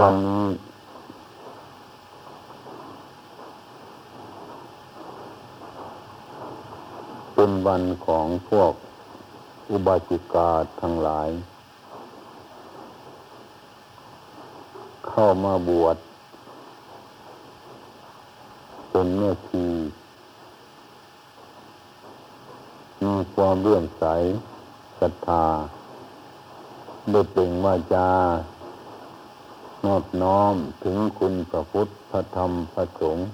[0.00, 0.46] วันนี้
[7.34, 8.72] เป็นวันของพวก
[9.70, 10.50] อุบาสิกา
[10.80, 11.28] ทั้งหลาย
[15.08, 15.96] เข้ามาบวช
[18.90, 19.66] เป็นเมื่อที
[23.04, 24.04] มีความเลื่อมใส
[25.00, 25.46] ศรัทธา
[27.10, 28.08] ได้เปล่งว่าจา
[29.84, 30.54] นอบน้อม
[30.84, 33.26] ถึงคุณพระพุทธพระธรรมพระสงฆ์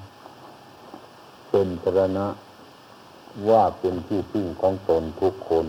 [1.51, 2.27] เป็นตรณะ
[3.49, 5.67] ว่าเป็นที่พึ่งของตนทุกคน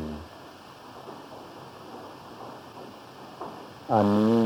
[3.93, 4.43] อันนี้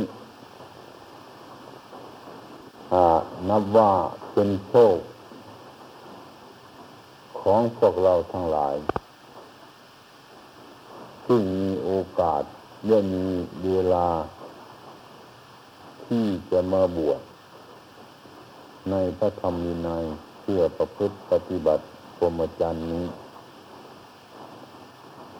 [3.50, 3.92] นับว่า
[4.34, 4.98] เป็นโชค
[7.42, 8.76] ของพวกเราทั้งหลาย
[11.24, 12.44] ที่มีโอกาส
[12.88, 13.26] และมี
[13.64, 14.08] เวลา
[16.14, 17.22] ที่จะมาบวช
[18.92, 20.04] ในพระธรรมวินัย
[20.42, 21.84] เพื่อประพฤติปฏิบัติ
[22.18, 23.06] พรหมจรรย์นี้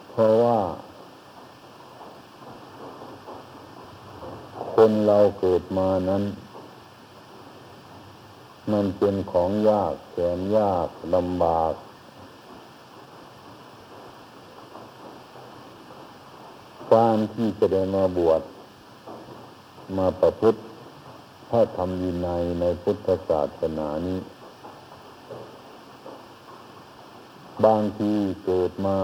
[0.10, 0.60] เพราะว่า
[4.74, 6.24] คนเราเกิดมานั้น
[8.72, 11.74] มันเป็นของยากแสนยากลำบาก
[16.94, 18.42] การที่จะได้มาบวช
[19.98, 20.60] มาประพฤติ
[21.50, 24.20] พระธรรมวินัยในพุทธศาสนานี้
[27.66, 28.14] บางที
[28.46, 28.98] เกิดมา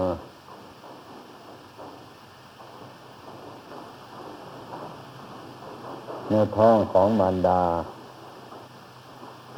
[6.30, 7.64] ในท้องของมารดา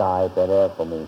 [0.03, 1.01] ตายไปแล้วก็มี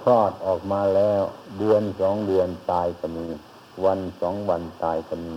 [0.00, 1.22] คลอดออกมาแล้ว
[1.58, 3.26] เดือนสองเดือนตายก็มี
[3.84, 5.36] วันสองวันตายก็มี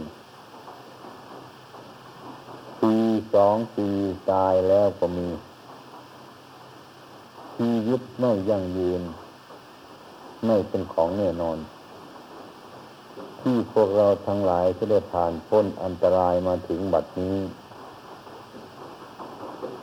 [2.81, 2.95] ปี
[3.35, 3.87] สองปี
[4.31, 5.27] ตายแล้วก็มี
[7.55, 9.01] ชีวิตไม่ยั่งยืน
[10.45, 11.57] ไม่เป็นของแน่นอน
[13.41, 17.37] ที่พวกเราทั้งหลายที่ได้ผ่านพ้นอันตรายมาถึงบัดนี้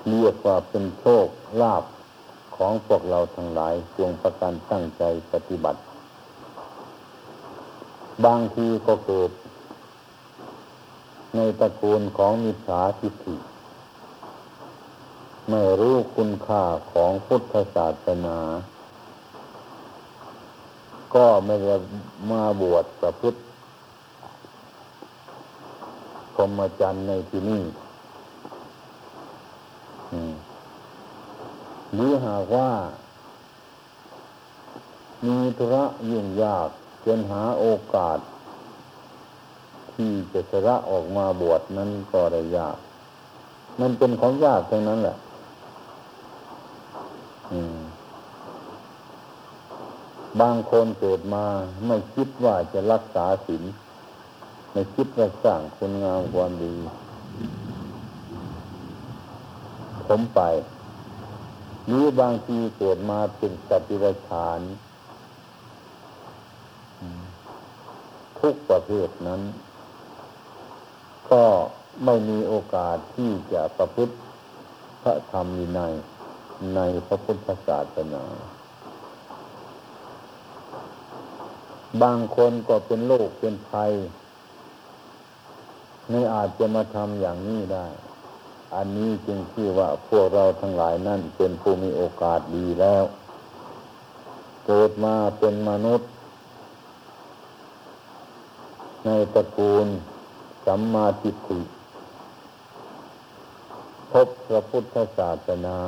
[0.08, 1.26] เรียกว่าเป็นโชค
[1.60, 1.84] ลาภ
[2.56, 5.02] ของพวกเราทั้งหลายจงประการตั้งใจ
[5.32, 5.80] ปฏิบัติ
[8.24, 9.30] บางทีก็เกิด
[11.34, 13.37] ในตระกูลของมิจฉาทิฏฐิ
[15.48, 16.62] ไม่รู้คุณค่า
[16.93, 18.38] ของพุทธศาสนา
[21.15, 21.76] ก็ไม่ได้
[22.31, 23.38] มาบวชประพฤติ
[26.34, 27.62] พรหมจรรย์ในที่นี้
[31.94, 32.70] หรือหากว่า
[35.26, 36.69] มีธุระยุ่งยาก
[37.04, 38.19] จนหาโอกาส
[40.02, 42.76] ที่จะสระออกมาบวชนั้นก็ได้ยาก
[43.80, 45.16] มันเป็นของยากทั้งนั้นแหละ
[50.40, 51.44] บางคนเกิดมา
[51.86, 53.62] ไม่คิดว่าจะรักษาศีล
[54.72, 56.74] ไม่คิดว่าสร้างคุณงามความดี
[60.06, 60.40] ผมไป
[61.86, 64.60] หรือบางทีเกิดมาเป็นสัตว์ดิบฉาน
[68.40, 69.40] ทุกประเภทนั้น
[71.32, 71.44] ก็
[72.04, 74.15] ไม่มีโอกาสที่จะประพฤติ
[75.03, 75.94] พระธรรมวินัย
[76.75, 78.25] ในพระพุทธศาสนา
[82.03, 83.93] บางคนก็เป็นโรคเป็นภัย
[86.10, 87.87] ไม่อาจจะมาทำอย่างนี้ได้
[88.75, 93.04] อันนี้จึงชื่อว่าพวกเราทั้งหลายนั่นเป็นผู้มีโอกาสดีแล้ว
[94.66, 96.09] เกิดมาเป็นมนุษย์
[99.04, 99.87] ในตระกูล
[100.66, 101.60] สัมมาทิฏฐิ
[104.12, 105.78] พบพระพุทธศาสนา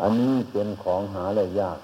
[0.00, 1.78] อันนี้เป็นของหาได้ยาก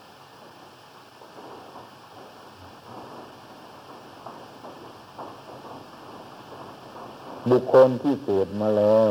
[7.51, 9.09] บุคคลที่เกิดมาแล้ว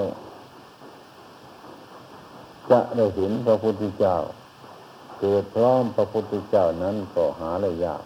[2.72, 4.16] จะได้เห็นพระพุทธเจ้า
[5.24, 8.04] เกิดพร้อมพระพุทธเจ้านั้นก็หาเลยยาก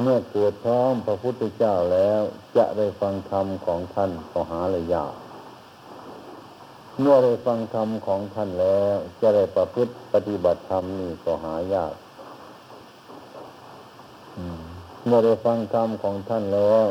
[0.00, 2.20] เมื่อเกิดพร้อมพระพุทธเจ้าแล้ว
[2.56, 5.14] จะได้ฟังธรรมของท่านก็หาเลยยาก
[7.00, 11.94] เมื่อได้ฟังธรรมของท่านแล้วจะได้ประพฤติปฏิบัติธรรมนี่ก็หายาก
[15.04, 16.86] เมื่อได้ฟังธรรมของท่านแล้ว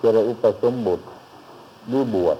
[0.00, 1.00] จะได้อุปสมบท
[1.88, 2.38] หรือบวช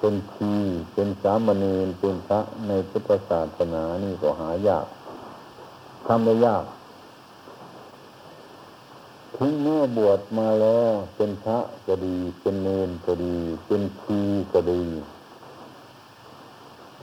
[0.00, 0.54] เป็นที
[0.92, 4.86] เป็นสามเณรเป็นพระในพุทธศาสนานี่ก็หายาก
[6.06, 6.64] ทำได้ยาก
[9.36, 13.36] ถึงเมื่อบวชมาแล้วเป็นพระก็ดี เป็นเนรก็ดี
[13.66, 14.20] เป็นชี
[14.52, 14.82] ก็ดี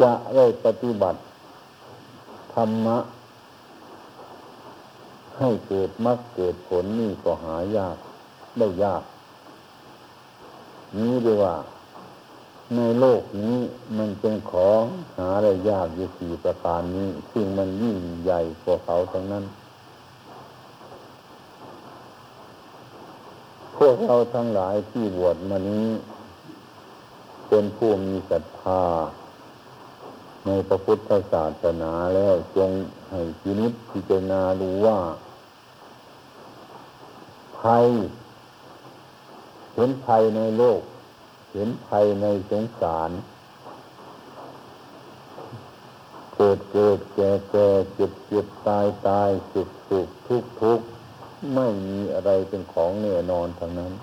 [0.01, 1.19] จะได้ปฏิบัติ
[2.53, 2.97] ธรรมะ
[5.39, 7.97] ให้เกิดมรรคเกิดผลนี่ก็หายาก
[8.57, 9.03] ได้ยาก
[10.97, 11.55] นี้เรียกว่า
[12.75, 13.58] ในโลกนี้
[13.98, 14.84] มันเป็นของ
[15.18, 19.46] หาได้ยากอยู่สี่ประการนี้ ซึ่งมันยิ่งใหญ่กว่าเขาทั้งนั้น
[23.78, 25.88] พวกเราทั้งหลายที่บวชมานี้
[27.50, 28.84] เป็นผู้มีศรัทธา
[30.46, 32.72] ในพระพุทธศาสนาแล้วจง
[33.12, 34.98] ให้พินิจพิจารณาดูว่า
[37.60, 37.88] ภัย
[39.75, 40.81] เห็นภัยในโลก
[41.57, 43.12] ห็นภัยในสงสาร
[46.33, 50.80] เกิดเกิดแก่แก่เจ็บเจ็บตายตายสุขสุขทุกทุก
[51.56, 53.94] ไม่มีอะไรเป็นของแน่นอนทั้งนั้น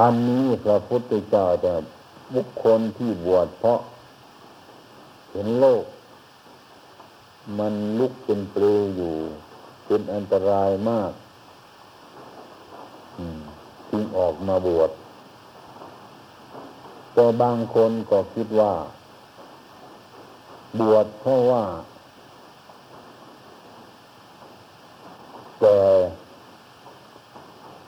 [0.00, 1.72] อันนี้พระพุทธเจ้าจะ
[2.34, 3.78] บุคคลที่บวชเพราะ
[5.30, 5.84] เห็นโลก
[7.56, 9.14] มันลุกเป็นเปลวอยู่
[9.86, 11.12] เป็นอันตรายมาก
[13.90, 14.90] จึงออกมาบวช
[17.14, 18.72] แต่บางคนก็คิดว่า
[20.80, 21.64] บวชเพราะว่า
[25.60, 25.76] แต่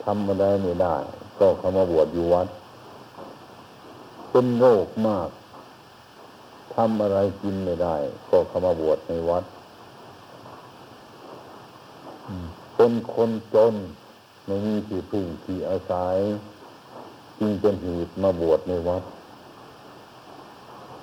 [0.04, 0.96] ทำอะไรไม่ได้
[1.38, 2.48] ก็เข้ามาบวชอยู่วัด
[4.30, 7.96] เป็นโรคมากำอะไรกินไม่ได้
[8.28, 9.44] ก็เข้ามาบวชในวัด
[12.76, 13.74] เป็นคนจน
[14.46, 16.16] ไม่มีที่พึ่งที่อาศัย
[17.38, 19.02] จึงเป็นเหตุมาบวชในวัด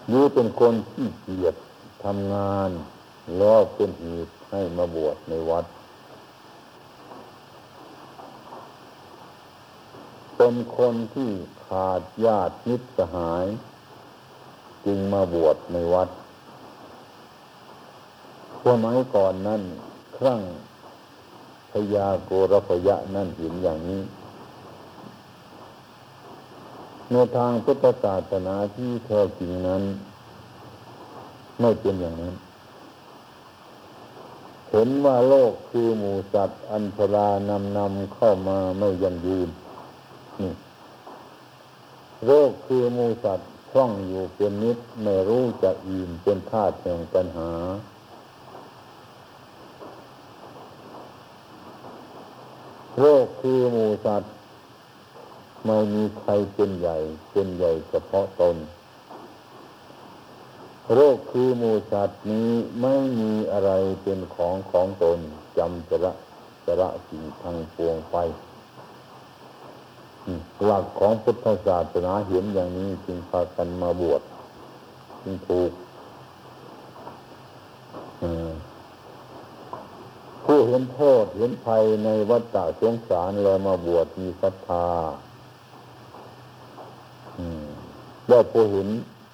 [0.07, 1.56] หรือเป็นคนที่เกียจ
[2.03, 2.69] ทำงาน
[3.38, 5.65] แล้วเป็นเหตุให้มาบวชในวัด
[10.38, 11.31] เป็นคนที่
[11.65, 13.45] ขาดญาติมิตรสหาย
[14.87, 16.09] จึงมาบวชในวัด
[18.65, 19.61] สมัยก่อนนั้น
[20.17, 20.41] ครั้ง
[21.71, 24.01] พยาโกรพยะนั่นเห็นอย่างนี้
[27.11, 29.83] ในทางพุทธศาสนาที่แท้จริงนั้น
[31.59, 32.35] ไม่เป็นอย่างนั้น
[34.71, 39.49] เห็นว่าโลกคือหมูสัตว์ อันตรานำนำเข้ามาไม่ยั่งยืน
[40.41, 40.51] นี่
[42.25, 47.51] โรคคือหมูสัตว์ ช่องอยู่เป็นนิดไม่รู้จะอิ่มเป็นธาตุแห่งปัญหา
[52.99, 54.31] โรคคือหมูสัตว์
[55.65, 56.97] ไม่มีใครเป็นใหญ่
[57.31, 58.55] เป็นใหญ่เฉพาะตน
[60.93, 63.71] โรคคือหมูสัตว์นี้ไม่มีอะไร
[64.03, 65.19] เป็นของของตน
[65.57, 66.13] จำจะละ
[66.65, 68.15] จะละสิ่งทางปวงไป
[70.65, 74.21] หลักของพุทธศาสนาเห็นอย่างนี้จึงพากันมาบวช
[75.24, 75.71] จึงถูก
[80.45, 84.88] ผู้เห็นโทษเห็นภัยในวัฏฏะสงสารแล้วมาบวชมีศรัทธา
[88.30, 88.88] ว่าผู้เห็น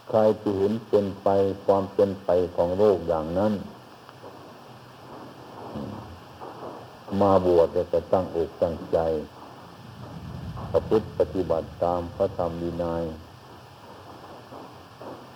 [0.09, 1.27] ใครที่เห็นเป็นไป
[1.65, 3.53] ความเป็นไปของโลกอย่างนั้น
[7.21, 8.97] มาบวชจะตั้งอกตั้งใจ
[10.75, 13.03] ประพฤติปฏิบัติตามพระธรรมวินัย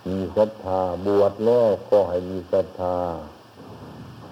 [0.06, 2.98] มีศรัทธาบวชแล้วก็ให้มีศรัทธา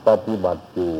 [0.07, 0.97] ปฏิบัติอยู่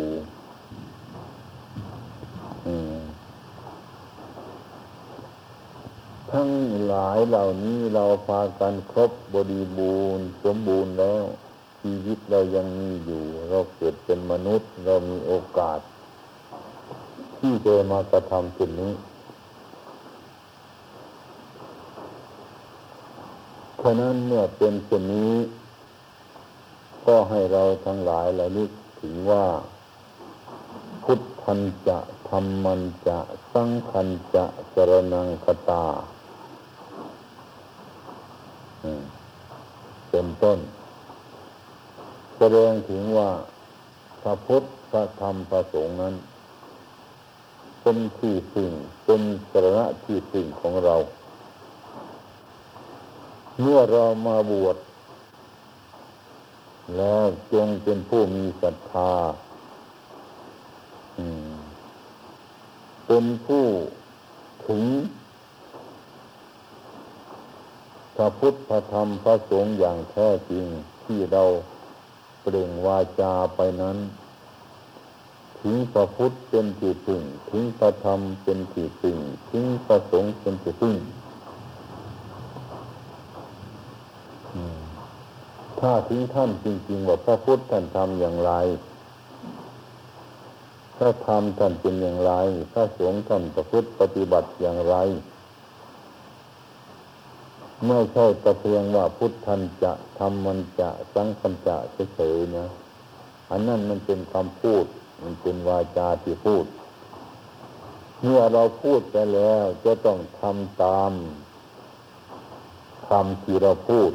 [6.33, 6.51] ทั้ง
[6.87, 11.25] หลายเหล่านี้เราพากันครบบริบูรณ์ สมบูรณ์แล้ว
[11.81, 15.81] ชีวิตเรายังมีอยู่ เราเกิดเป็นมนุษย์ เรามีโอกาส
[17.39, 25.35] ที่จะมากระทำสิ่งนี้ะนั้นเมื่อเป็นเช่นนี้
[27.07, 29.47] ก็ให้เราทั้งหลายระลึกถึงว่า
[31.05, 33.19] พุทธันจะธรรมันจะ
[33.53, 35.85] สังขันจะจรนังคตา
[40.11, 40.59] เป็นต้น
[42.37, 43.31] แสดงถึงว่า
[44.23, 46.15] พระพุทธพระธรรมพระสงฆ์นั้น
[47.81, 48.73] เป็นที่สิ่ง
[49.05, 50.97] เป็นสาระที่สิ่งของเรา
[53.61, 54.77] เมื่อเรามาบวช
[56.97, 59.13] แล้วจงเป็นผู้มีศรัทธา
[63.07, 63.65] เป็นผู้
[64.67, 64.85] ถึง
[68.17, 70.65] พระพุทธพระธรรมพระสงฆ์อย่างแท้จริง
[71.05, 71.45] ที่เรา
[72.43, 73.99] เปล่งวาจาไปนั้น
[75.61, 79.17] ถึงพระพุทธเป็นที่พึ่งถึงพระธรรมเป็นที่พึ่ง
[79.51, 80.97] ถึงพระสงฆ์เป็นที่พึ่ง
[85.81, 88.53] ถ้าถึงท่านจริง ๆ ว่าพระพุทธท่านทำอย่างไร
[90.97, 92.33] พระธรรมท่านเป็นอย่างไร
[92.73, 94.97] พระสงฆ์ท่านประพฤติปฏิบัติอย่างไร
[97.87, 101.77] ไม่ใช่ต่เพียงว่าพุทธันจะทำมันจะสังคันจะ
[102.15, 102.67] เฉยๆนะ
[103.51, 104.85] อันนั้นมันเป็นคำพูด
[105.23, 106.65] มันเป็นวาจาที่พูด
[108.23, 111.13] เมื่อเราพูดไปแล้วจะต้องทำตาม
[113.09, 114.11] คำที่เราพูด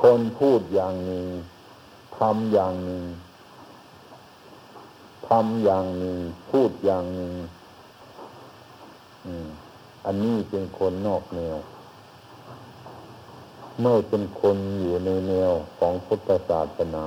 [0.00, 1.26] คนพูดอย่างหนึ่ง
[2.18, 3.04] ทำอย่างหนึ่ง
[5.28, 6.16] ทำอย่างหนึ่ง
[6.50, 7.32] พูดอย่างหนึ่ง
[10.04, 11.56] อันนี้เป็นคนนอกแนว
[13.80, 17.06] เมื่อเป็นคนอยู่ในแนวของพุทธศาสนา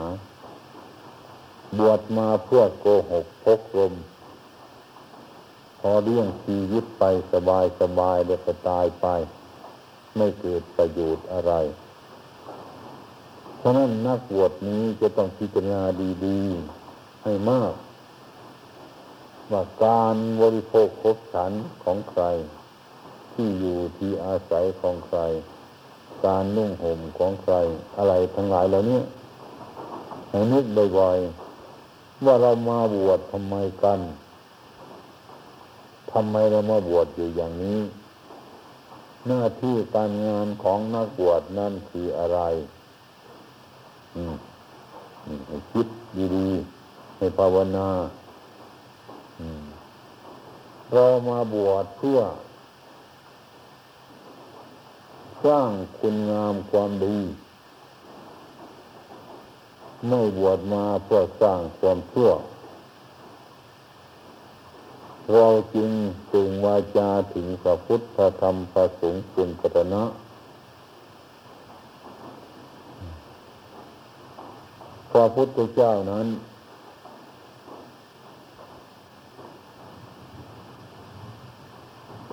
[1.78, 3.94] บวชมาเพื่อโกหกพกลม
[5.80, 7.04] พอเลี้ยงชีวิตไป
[7.34, 9.08] สบายสบายเดี๋ยวก็ตายไป
[10.18, 11.54] ไม่เกิดประโยชน์อะไร
[13.58, 15.82] เพราะนั้นนักบวชนี้จะต้องพิจารณา
[16.26, 17.74] ดีๆ ให้มาก
[19.52, 21.52] ว่าการบริโภคคบฉัน
[21.84, 22.24] ของใคร
[23.34, 25.20] ที่อยู่ที่อาศัยของใคร
[26.26, 27.56] การนุ่งห่มของใคร
[27.98, 29.00] อะไรทั้งหลายเหล่านี้
[30.30, 30.66] ให้นึก
[30.98, 34.00] บ่อยๆว่าเรามาบวชทำไมกัน
[36.12, 37.80] ทำไมเรามาบวชอยู่อย่างนี้
[39.28, 42.40] หน้าที่การงานของนักบวชนั่นคืออะไร
[45.48, 45.88] ให้คิด
[46.36, 47.90] ดีๆให้ภาวนา
[50.94, 52.20] เรามาบวชเพื่อ
[55.46, 57.20] สร้างคุณงามความดี
[60.10, 62.32] ไม่บวชมาเพื่อสร้างความชั่ว
[65.34, 65.92] เราจึง
[66.32, 70.04] สึงวาจาถึงพระพุทธธรรมพระสงฆ์เป็นกรณะ
[75.18, 76.28] ระพุทธเจ้านั้น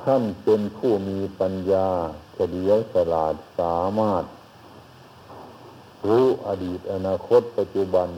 [0.02, 1.88] ท่านเป็นผู้มีปัญญา
[2.34, 4.24] เฉลียวฉลาดสามารถ
[6.08, 8.08] รู้อดีตอนาคตปัจจุบัน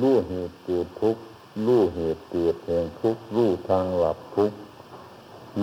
[0.00, 1.22] รู้เหตุเกิดทุกข์
[1.66, 4.58] รู้เหตุเกิดแห่งทุกข์รู้ทางหลับทุกข์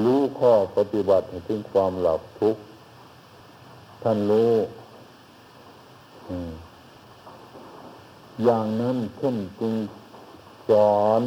[0.04, 2.62] รู้ข้อปฏิบัติถึงความหลับทุกข์
[4.04, 4.54] ท่านรู้
[6.30, 6.32] อ
[8.44, 9.74] อย่างนั้นขึ้นจึง
[10.70, 11.22] สอน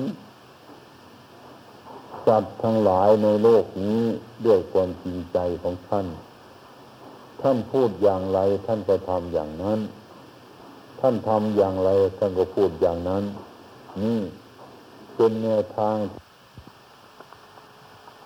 [2.26, 4.02] สัตว์ทั้งหลายในโลกนี้
[4.47, 6.07] ด้วยความจริงใจของท่าน
[7.43, 9.81] ท่านพูดอย่างไรท่านก็ทำอย่างนั้น
[11.00, 13.25] ท่านทำอย่างไรท่านก็พูดอย่างนั้น
[14.02, 14.21] นี่
[15.17, 15.97] เป็นแนวทาง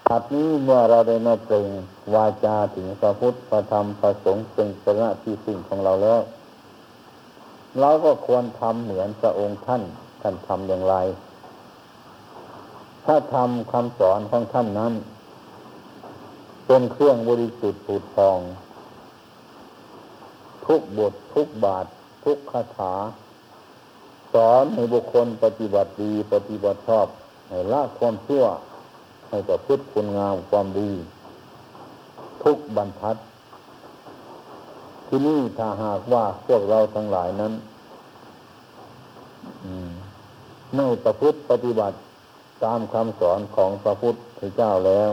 [0.09, 1.67] ถัดนี้เมื่อเราได้มาเปล่ง
[2.15, 6.21] วาจาถึงพระพุทธพระธรรมพระสงฆ์เป็นสระที่สิ่งของเราแล้ว
[7.81, 9.83] เราก็ควรทำเหมือนพระองค์ท่าน
[10.23, 10.97] ท่านทำอย่างไร
[13.05, 14.95] ถ้าทำคำสอนของท่านนั้น
[16.67, 18.39] เป็นเครื่องบริสุทธิ์ผุดทอง
[20.67, 21.87] ทุกบททุกบาท
[22.25, 22.95] ทุกคาถา
[24.33, 27.07] สอนให้บุคคลปฏิบัติดีปฏิบัติชอบ
[27.49, 28.45] ให้ละความชั่ว
[29.29, 30.91] ให้กับพุทธคุณงามความดี
[32.43, 33.17] ทุกบรรทัด
[35.07, 37.53] ที่นี่ถ้าหากว่าพวกเราทั้งหลายนั้น
[40.75, 41.97] ไม่ประพฤติปฏิบัติ
[42.65, 45.11] ตามคำสอนของพระพุทธเจ้าแล้ว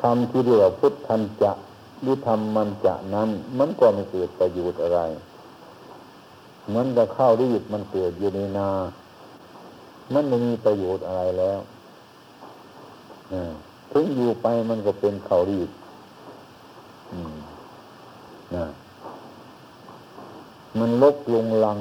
[0.00, 1.52] คำที่เรียกว่าพุทธันจะ
[2.00, 5.00] หรือธรรมมันจะนั้น มันก็ไม่เกิดประโยชน์อะไร
[6.74, 8.70] มันจะเข้ารีบมันเกิดอยู่ในนา
[10.14, 11.58] มันไม่มีประโยชน์อะไรแล้ว
[13.92, 15.68] ถึงอยู่ไปมันก็เป็นเขารีบ
[18.54, 18.64] นะ
[20.78, 21.78] มันลบลุงลัง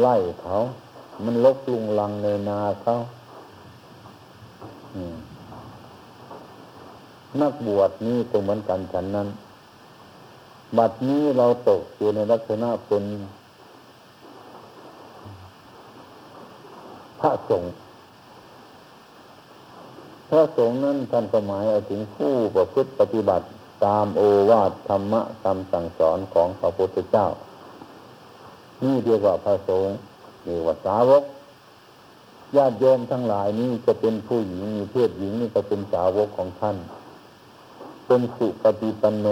[0.00, 0.56] ไล่เขา
[1.24, 2.94] มันลกลุงลังในนาเขา
[7.40, 9.28] นักบวชนี่ก็เหมือนกันฉันนั้น
[10.76, 13.04] บัดนี้เราตกอยู่ในลักษณะเป็น
[17.20, 17.70] พระสงฆ์
[20.30, 23.44] พระสงฆ์นั้นท่านสมัยเอาถึงผู้ประพฤติปฏิบัติ
[23.84, 27.26] ตามโอวาทธรรมะคำสั่งสอนของพระพุทธเจ้า
[28.82, 29.96] นี่เรียกว่าพระสงฆ์
[30.46, 31.22] นี่ว่าสาวก
[32.56, 36.76] ญาติโยมทั้งหลายนี้จะเป็นผู้หญิงมีเพศหญิงนี่ก็เป็นสาวกของท่าน
[38.06, 39.26] เป็นสุปฏิปันโน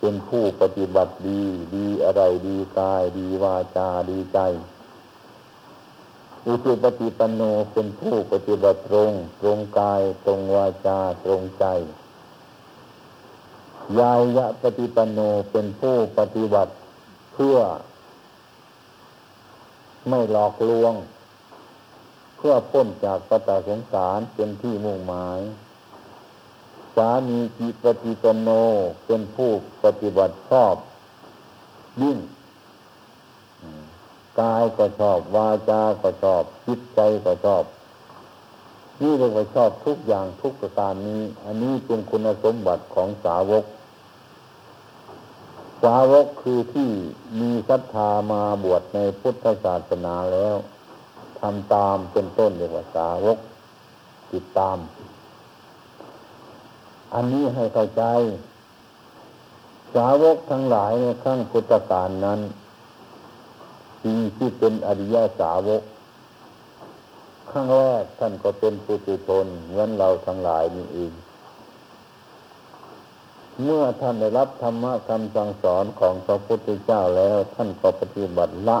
[0.00, 1.42] เป็นผู้ปฏิบัติดี
[1.74, 4.38] ดีอะไรดีกาย ดีวาจาดีใจ
[6.46, 11.64] อุสุปฏิปันโนเป็นผู้ปฏิบัติตรง ตรงกาย ตรงวาจา ตรงใจ
[13.98, 15.18] ยายะปฏิปโน
[15.50, 16.72] เป็นผู้ปฏิบัติ
[17.34, 17.56] เพื่อ
[20.08, 20.94] ไม่หลอกลวง
[22.36, 25.40] เพื่อพ้นจากปตาสงสารเป็นที่มุ่งหมาย
[26.96, 28.48] สามีจิปฏิปโน
[29.06, 29.50] เป็นผู้
[29.84, 30.74] ปฏิบัติชอบ
[32.02, 32.18] ยิ่ง
[34.40, 37.64] กายก็ชอบ วาจาก็ชอบจิตใจก็ชอบ
[39.00, 43.64] นี่เรียกว่าชอบทุกอย่างทุกประการนี้ อันนี้เป็นคุณสมบัติของสาวก
[45.82, 46.88] สาวกคือที่
[47.40, 50.56] มีศรัทธามาบวชในพุทธศาสนาแล้ว
[51.40, 53.38] ทำตามเป็นต้นเรียกว่าสาวก
[54.32, 54.78] ติดตาม
[57.14, 58.02] อันนี้ให้เข้าใจ
[59.94, 62.40] สาวกทั้งหลายในขั้งพุทธกาลนั้น
[64.02, 65.82] สิ่งที่เป็นอริยสาวก
[67.50, 71.12] ขั้งแรกท่านก็เป็นปุถุชนเหมือนเราทั้งหลายนี่เอง
[73.62, 78.78] เมื่อท่านได้รับธรรมะคำสั่งสอนของพระพุทธเจ้าแล้ว ท่านก็ปฏิบัติละ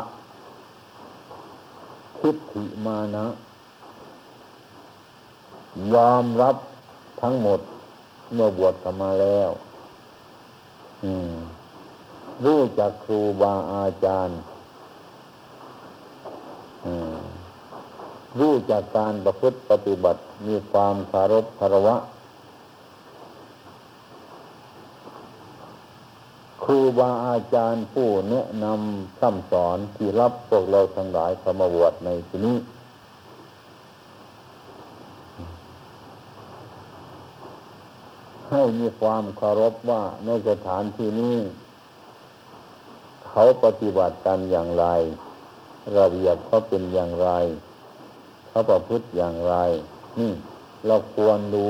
[2.18, 3.26] ทิฏฐิมานะ
[5.94, 6.56] ยอมรับ
[7.22, 7.60] ทั้งหมด
[8.34, 9.50] เมื่อบวชกันมาแล้ว
[11.04, 11.34] อืม
[12.44, 14.38] รู้จักครูบาอาจารย์
[18.38, 21.96] รู้จากการประพฤติปฏิบัติมีความคารพคารวะ
[26.66, 32.56] ครูบาอาจารย์ผู้แนะนำคำสอนที่รับพวกเราทั้งหลายสมบวชในที่นี้
[38.50, 41.36] ให้มีความเคารพว่าในสถานที่นี้
[43.28, 44.86] เขาปฏิบัติกันอย่างไร
[45.98, 47.30] ระเบียบเขาเป็นอย่างไร
[48.48, 49.56] เขาประพฤติอย่างไร
[50.18, 50.32] นี่
[50.86, 51.68] เราควรดู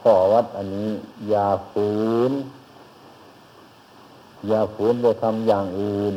[0.00, 0.90] ข้อวัดอันนี้
[1.28, 1.92] อย่าฝื
[2.30, 2.32] น
[4.46, 6.16] อย่าฝืนไปทำอย่างอื่น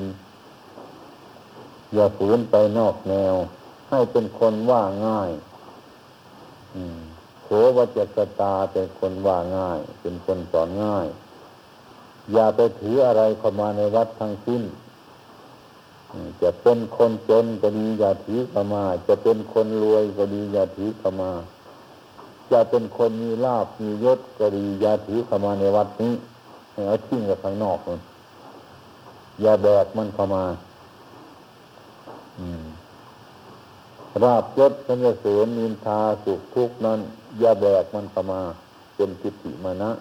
[1.94, 3.36] อย่าฝืนไปนอกแนว
[3.90, 5.32] ให้เป็นคนว่าง่าย
[7.42, 11.08] โขวัจกตาเป็นคนว่าง่าย เป็นคนสอนง่าย
[12.34, 14.64] อย่าไปถืออะไรเข้ามาในวัดทั้งสิ้น
[16.42, 21.32] จะเป็นคนจนก็ดีอย่าถือเข้ามา จะเป็นคนรวยก็ดีอย่าถือเข้ามา
[22.52, 26.14] จะเป็นคนมีลาบมียศก็ดีอย่าถือเข้ามาในวัดนี้
[26.72, 28.00] ให้เอาทิ้งกับข้างนอกมัน
[29.42, 30.46] อย่าแบกมันเข้ามา
[32.40, 32.42] อ
[34.24, 37.00] ราบยศสัญญเสริญนินทาสุขทุกนั้น
[37.40, 38.42] อย่าแบกมันเข้ามา
[38.96, 39.92] เป็นกิติมานะ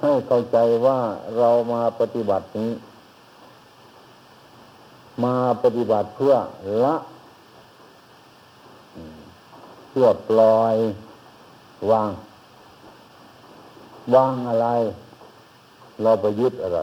[0.00, 0.98] ให้เข้าใจว่า
[1.38, 2.72] เรามาปฏิบัตินี้
[5.24, 6.34] มาปฏิบัติเพื่อ
[6.84, 6.96] ละ
[9.90, 10.76] เพื่อปล่อย
[11.90, 12.10] วาง
[14.14, 14.66] วางอะไร
[16.02, 16.80] เราไปยึดอะไร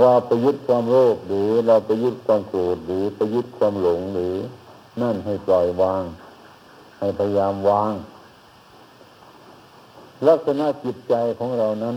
[0.00, 4.36] เราไปยึดความโลภหรือเราไปยึดความโกรธหรือไปยึดความหลงหรือ
[5.02, 6.02] นั่นให้ปล่อยวาง
[6.98, 7.92] ให้พยายามวาง
[10.28, 11.96] ลักษณะจิตใจของเรานั้น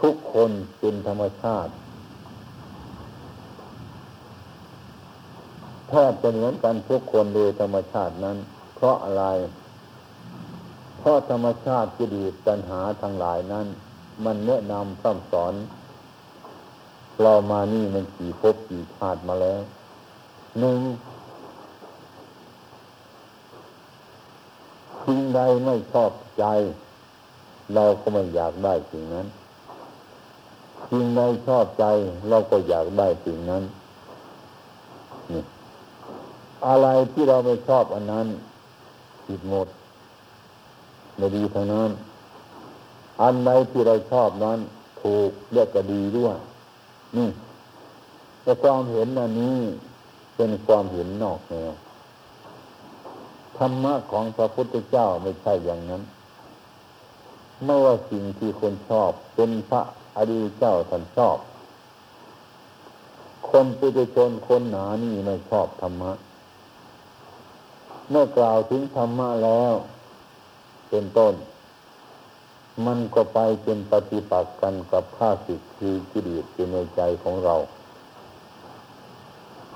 [0.00, 1.72] ทุกคนเป็นธรรมชาติ
[5.88, 8.36] แทบจะเหมือนกันทุกคนโดยธรรมชาตินั้น
[8.76, 9.24] เพราะอะไร
[11.06, 13.66] เพราะธรรมชาติกิเลสปัญหาทั้งหลายนั้น
[14.24, 15.54] มันแนะนำคำสอน
[17.22, 19.60] เรามานี่มันกี่ภพกี่ชาติมาแล้ว
[20.58, 20.78] หนึ่ง
[25.04, 26.44] สิ่งใดไม่ชอบใจ
[27.74, 29.26] เราก็ไม่อยากได้สิ่งนั้น
[30.90, 31.84] สิ่งใดชอบใจ
[32.28, 33.62] เราก็อยากได้สิ่งนั้น
[35.32, 35.42] นี่
[36.68, 38.26] อะไรที่เราไม่ชอบอันนั้น
[39.28, 39.68] ผิดหมด
[41.16, 41.90] ไม่ดีทางนั้น
[43.22, 44.58] อันใดที่เราชอบนั้น
[45.02, 46.36] ถูกเรียกก็ดีด้วย
[47.16, 47.28] นี่
[48.42, 49.58] แต่ความเห็นอันนี้
[50.36, 51.72] เป็นความเห็นนอกแนว
[53.58, 56.02] ธรรมะของพระพุทธเจ้าไม่ใช่อย่างนั้น
[57.64, 59.82] ไม่ว่าสิ่งที่คนชอบ เป็นพระ
[60.16, 61.38] อดีตเจ้าท่านชอบ
[63.48, 66.12] คนปุถุชนคนหนานี่ไม่ชอบธรรมะ
[68.10, 69.74] เมื่อกล่าวถึงธรรมะแล้ว
[70.94, 71.34] เป็นต้น
[72.86, 77.56] มันก็ไปเป็นปฏิปักษ์กันกับข้าศึกคือกิเลสอยู่ในใจของเรา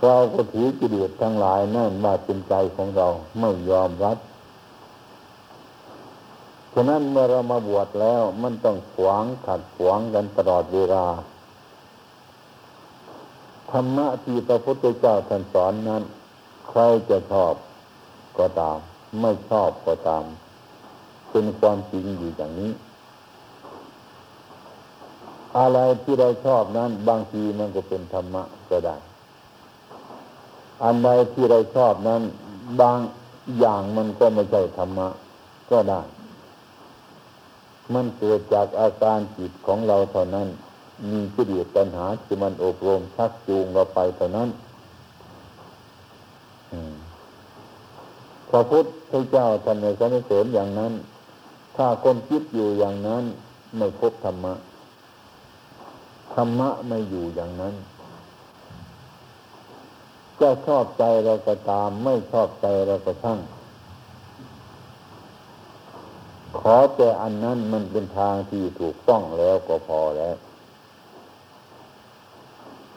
[0.04, 3.09] เราก็ถือกิเลสทั้งหลายนั่นว่าเป็นใจของเรา
[3.40, 4.18] ไม่ยอมรับ
[6.72, 11.07] ฉะนั้นเมื่อเรามาบวชแล้วมันต้องขวางขัดขวางกันตลอดเวลา
[13.70, 16.02] ธรรมะที่พระพุทธเจ้าท่านสอนนั้น
[16.68, 17.54] ใครจะชอบ
[18.38, 18.78] ก็ตาม
[19.20, 20.24] ไม่ชอบก็ตาม
[21.30, 22.72] เป็นความจริงอยู่อย่างนี้
[25.58, 28.96] อะไรที่เราชอบนั้น บางทีมันก็เป็นธรรมะก็ได้
[30.84, 32.22] อันใดที่เราชอบนั้น
[32.80, 32.98] บาง
[33.58, 35.08] อย่างมันก็ไม่ใช่ธรรมะ
[35.70, 36.00] ก็ได้
[37.94, 40.48] มันเกิดจากอาการจิตของเราเท่านั้น
[41.10, 44.48] มีกิเลสปัญหาที่มันอบรมชักจูงเราไปเท่านั้น
[48.50, 50.92] พระพุทธเจ้าท่านในสรรเสริญอย่างนั้น
[51.80, 53.24] ถ้าคนคิดอยู่อย่างนั้น
[53.76, 54.54] ไม่พบธรรมะ
[56.34, 57.74] ธรรมะไม่อยู่อย่างนั้น
[60.40, 63.40] จะชอบใจเราก็ตาม ไม่ชอบใจเราก็ช่าง
[66.58, 70.36] ขอแต่อันนั้นมันเป็นทางที่ถูกต้องแล้วก็พอแล้ว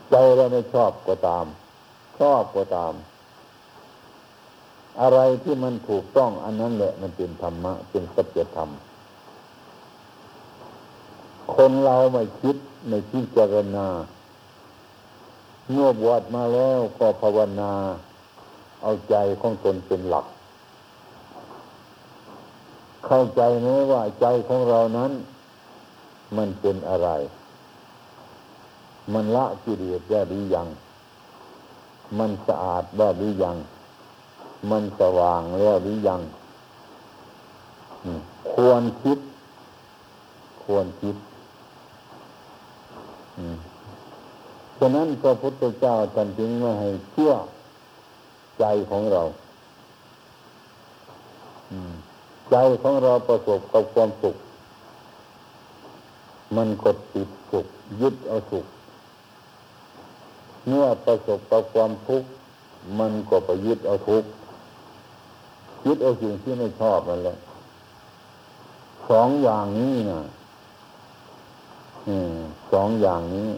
[0.09, 1.45] ใจเราไม่ชอบก็ตาม
[2.19, 2.93] ชอบก็ตาม
[4.99, 8.69] อะไรที่มันถูกต้องอันนั้นแหละมันเป็นธรรมะเป็นสัจธรรม
[11.56, 12.56] คนเราไม่คิด
[12.88, 13.88] ไม่พิจารณา
[15.69, 17.73] เมื่อบวชมาแล้วก็ภาวนา
[18.82, 20.25] เอาใจของตนเป็นหลัก
[23.06, 25.12] เข้าใจไหมว่าใจของเรานั้น
[26.38, 27.10] มันเป็นอะไร
[29.13, 30.67] มันละกิเลสได้หรือยัง
[32.17, 33.56] มันสะอาดได้หรือยัง
[34.69, 36.21] มันสว่างแล้วหรือยัง
[38.54, 39.19] ควรคิด
[40.63, 41.15] ควรคิด
[44.78, 47.34] ฉะนั้นพระพุทธเจ้าท่านจึงไม่ให้เชื่อ
[48.60, 49.24] ใจของเรา
[52.52, 54.36] ใจของเราประสบกับความสุข
[56.56, 57.65] มันกดติดสุข
[58.02, 58.65] ยึดเอาสุข
[60.67, 62.30] เมื่อประสบกับความทุกข์
[63.00, 64.30] มันก็ไปยึดเอาทุกข์
[65.85, 67.37] ยึดเอาสิ่งที่ไม่ชอบมันแหละ
[69.09, 70.21] สองอย่างนี้นะ
[72.71, 73.49] สองอย่างนี้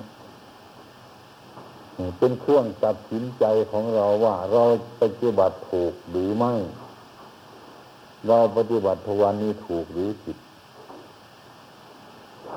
[2.18, 4.64] เป็นเครื่องตัดสินใจของเราว่าเรา
[5.02, 6.54] ปฏิบัติถูกหรือไม่
[8.28, 10.38] เราปฏิบัติทวันนี้ถูกหรือผิด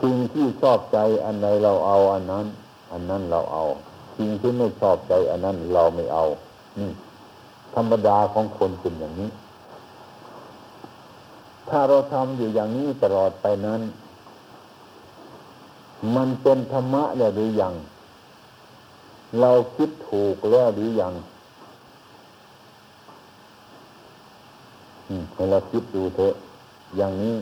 [0.02, 2.46] สิ่งที่ชอบใจอันใดเราเอาอันนั้น
[2.92, 3.64] อันนั้นเราเอา
[4.16, 6.24] สิ่งที่ไม่ชอบใจอันนั้นเราไม่เอา
[6.79, 6.90] นี่
[7.74, 9.31] ธรรมดาของคนเป็นอย่างนี้
[11.68, 13.81] ถ้าเราทำอยู่อย่างนี้ตลอดไปนั้น
[16.14, 17.05] มันเป็นธรรมะ
[17.37, 17.74] หรือยัง
[19.40, 21.12] เราคิดถูกแล้วหรือยัง
[25.35, 26.35] ให้เราคิดดูเถอะ
[26.96, 27.37] อย่างนี้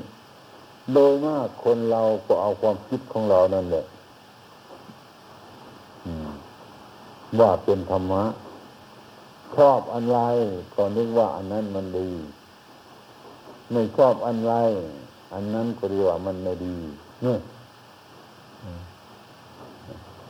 [0.93, 3.85] โดยมากคนเราก็เอาความคิดของเรานั่นแหละ
[7.39, 8.25] ว่าเป็นธรรมะ
[9.57, 10.19] ชอบอันไร
[10.75, 12.09] ก็นึกว่าอันนั้นมันดี
[13.73, 14.55] ไม่ชอบอันไร
[15.33, 16.77] อันนั้นก็เรียกว่ามันไม่ดี
[17.23, 17.39] เนี่ย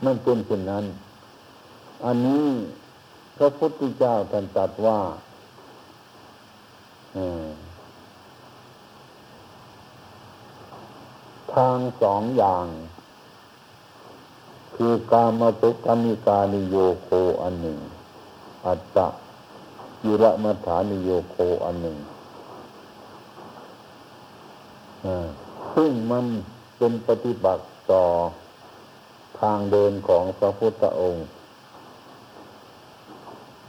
[0.05, 0.85] มันเป็นเช่นนั้น
[2.05, 2.47] อันนี้
[3.37, 4.99] พระพุทธเจ้าท่านตรัสว่า
[11.53, 12.65] ทางสองอย่าง
[14.75, 17.09] คือการมาตุกามิกานิโยโค
[17.41, 17.79] อันหนึ่ง
[18.65, 19.07] อัตตะ
[20.05, 21.97] ยุระมัฐานิโยโคอันหนึ่ง
[25.75, 26.25] ซึ่งมัน
[26.77, 28.05] เป็นปฏิบัติต่อ
[29.39, 31.25] ทางเดินของพระพุทธองค์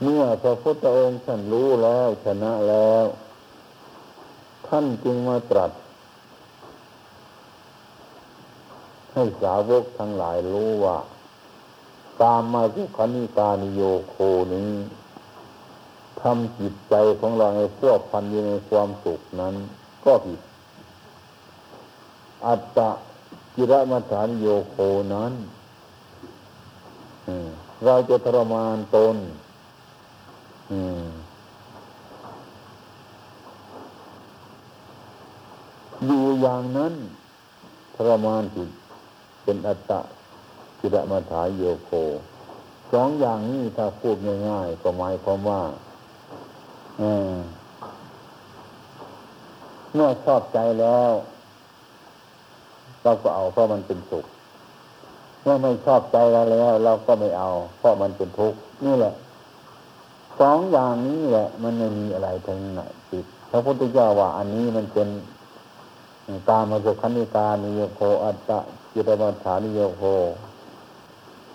[0.03, 3.05] เมื่อพระพุทธองค์ท่านรู้แล้วชนะแล้ว
[4.67, 5.71] ท่านจึงมาตรัส
[9.13, 10.97] ให้สาวกทั้งหลายรู้ว่า
[12.21, 14.15] ตามมาสุขนิกานิโยโค
[14.53, 14.71] นี้
[16.21, 19.55] ทำจิตใจของเราให้พวกพันอยู่ในความสุขนั้น
[20.05, 20.39] ก็ผิด
[22.45, 22.89] อัตตะ
[23.55, 24.75] กิรมัฐานโยโค
[25.13, 25.33] นั้น
[27.85, 29.15] เราจะทรมานตน
[36.05, 36.93] อยู่อย่างนั้น
[37.95, 38.69] ทรมานจิต
[39.43, 39.99] เป็นอัตตะ
[40.79, 41.91] จิระมาถายโยโค
[42.91, 44.15] สองอย่างนี้ถ้าพูด
[44.49, 45.63] ง่ายๆก็หมายความว่า
[49.93, 51.11] เมื่อชอบใจแล้ว
[53.07, 54.25] เราก็เอาเพราะมันเป็นสุข
[55.41, 59.13] เมื่อไม่ชอบใจเราแล้ว เราก็ไม่เอา เพราะมันเป็นทุกข์นี่แหละ
[60.39, 65.07] สองอย่างนี้แหละ มันไม่มีอะไรทั้งนั้นติดพระพุทธเจ้าว่า อันนี้มันเป็น
[66.49, 68.59] ตามมาสุขันิกานิโยโคอัตตะ
[68.93, 70.03] จิตมัฏฐานิโยโค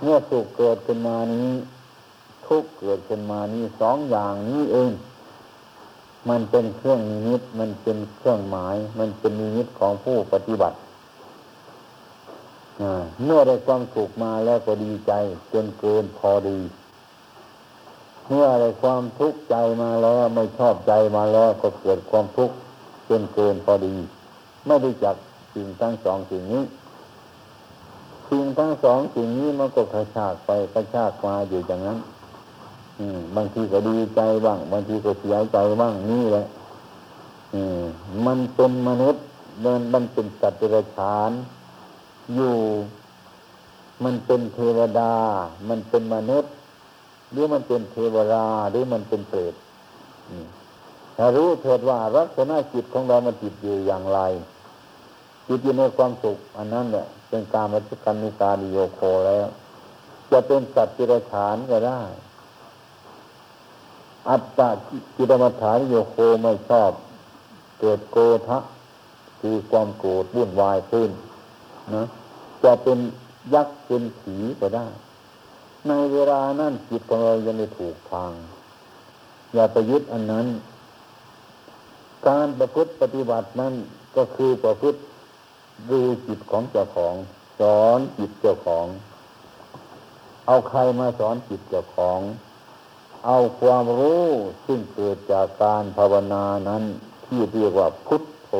[0.01, 1.51] เมื่อสุขเกิดขึ้นมานี้
[2.47, 4.93] ทุกเกิดขึ้นมานี้สองอย่างนี้เอง
[6.29, 10.77] มันเป็นเครื่องนิมิตมันเป็นเครื่องหมาย มันเป็นนิมิตของผู้ปฏิบัติ
[13.25, 15.12] เมื่อได้ความสุขมาแล้วก็ดีใจ
[15.53, 16.59] จนเกินพอดี
[18.29, 22.57] เมื่อได้ความทุกข์ใจมาแล้วไม่ชอบใจมาแล้วก็เกิดความทุกข์
[23.09, 23.97] จนเกินพอดี
[24.66, 25.16] ไม่ได้จัก
[25.55, 26.64] สิ่งทั้งสองสิ่งนี้
[28.29, 31.99] สิ่งทั้งสองสิ่งนี้มันก็กระชากไปกระชากมาอยู่อย่างนั้น
[32.99, 36.45] อืบางทีก็ดีใจบ้าง บางทีก็เสียใจบ้างนี่แหละ
[37.55, 37.62] อื
[38.27, 39.23] มันเป็นมนุษย์
[39.64, 41.31] มันมันเป็นสัตว์เดรัจฉาน
[42.35, 42.56] อยู่
[44.04, 45.14] มันเป็นเทวดา
[45.68, 46.52] มันเป็นมนุษย์
[47.32, 49.54] หรือมันเป็นเทวราหรือมันเป็นเปรต
[51.16, 54.20] ถ้ารู้เถิดว่าลักษณะจิตของเรามันจิตอยู่อย่างไร
[55.48, 59.46] จิตอยู่ในความสุข อันนั้นเนี่ยเป็นการมัจจุกันนิการิโยโคแล้ว
[60.30, 62.02] จะเป็นสัตว์จิรฉานก็ได้
[64.28, 64.68] อัตตา
[65.16, 66.92] จิตมัฐานโยโคไม่ชอบ
[67.80, 68.16] เกิดโก
[68.48, 68.58] ทะ
[69.40, 71.11] คือความโกรธวุ่นวายขึ้น
[71.95, 72.05] นะ
[72.64, 72.99] จะเป็น
[73.55, 74.87] ยักษ์เป็นผีก็ได้
[75.88, 78.33] ในเวลานั้นจิตของเรายังไม่ถูกทาง
[79.55, 80.47] อย่าไปยึดอันนั้น
[82.29, 83.75] การประพฤติปฏิบัตินั้น
[84.16, 84.99] ก็คือประพฤติ
[85.90, 87.14] ดูจิตของเจ้าของ
[87.61, 88.87] สอนจิตเจ้าของ
[90.47, 92.21] เอาใครมาสอนจิตเจ้าของ
[93.27, 94.27] เอาความรู้
[94.66, 96.83] ซึ่งเกิดจากการภาวนานั้น
[97.27, 98.51] ที่เรียกว่าพุทโธ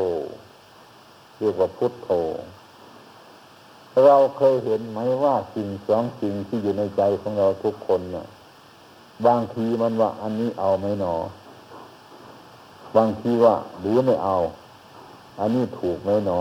[1.39, 2.11] เรียกว่าพุทโธ
[4.05, 8.27] เราเคยเห็นไหมว่าสิ่งสองสิ่งที่อยู่ในใจของเราทุกคนเนี่ย
[9.27, 11.15] บางทีมันว่าอันนี้เอาไม่หนอ
[12.97, 14.37] บางทีว่าหรือไม่เอา
[15.41, 16.41] อันนี้ถูกไหมหนอ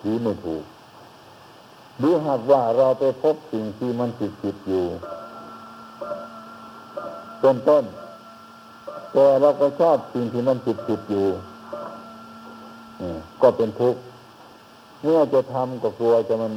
[0.00, 0.64] หรือไม่ถูก
[1.98, 4.84] หรือหากว่าเราไปพบสิ่งที่มันผิดผิดอยู่
[7.42, 7.84] ต้นต้น
[9.12, 11.26] แต่เราก็ชอบสิ่งที่มันผิดผิดอยู่
[13.42, 14.00] ก็เป็นทุกข์
[15.02, 16.52] เมื่อจะทำก็กลัวจะมัน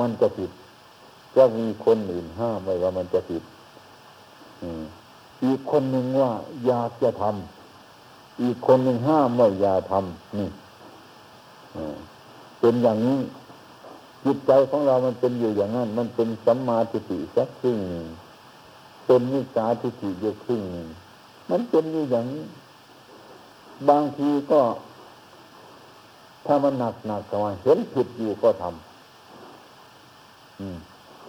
[0.00, 0.50] มันจะผิด
[1.36, 3.42] จะมีคนอื่นห้ามไว้ว่ามันจะผิด
[5.44, 6.30] อีกคนหนึ่งว่า
[6.66, 10.48] อยากจะทำอีกคนหนึ่งห้ามว่าอย่าทำนี่
[12.60, 13.18] เป็นอย่างนี้
[14.24, 17.78] จิตใจของเรามันเป็นอยู่อย่างนั้น มันเป็นสัมมาทิฏฐิสักครึ่ง
[19.06, 20.62] เป็นมิจาทิฏฐิอยู่ครึ่ง
[21.50, 22.44] มันเป็นอยู่อย่างนี้
[23.88, 24.60] บางทีก็
[26.46, 28.83] ถ้ามันหนักหนักก็มาเห็นผิดอยู่ก็ทำ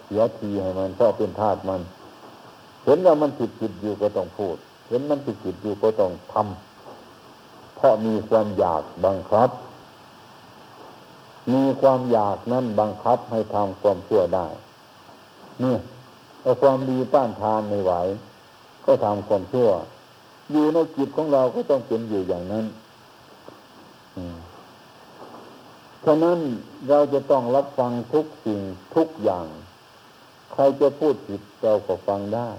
[0.04, 1.80] เสียทีให้มันเพราะเป็นธาตุมัน
[2.84, 4.56] เห็นว่ามันผิดผิดอยู่ก็ต้องพูด
[4.88, 9.50] เห็นมันผิดผิดอยู่ก็ต้องทำเพราะมีความอยากบังคับ
[11.52, 14.46] มีความอยากนั้นบังคับให้ทำความชั่วได้
[15.62, 15.74] นี่
[16.42, 17.92] เอาความดีต้านทานไม่ไหว
[18.84, 19.68] ก็ทำความชั่ว
[20.50, 22.64] อยู่ในจิตของเราก็ต้องเป็นอยู่อย่างนั้น
[24.16, 24.36] อืม
[26.06, 26.38] ฉะนั้น
[26.88, 28.60] เราจะต้องรับฟังทุกสิ่ง
[28.96, 29.46] ทุกอย่าง
[30.52, 32.50] ใครจะพูดผิดเราก็ฟังได้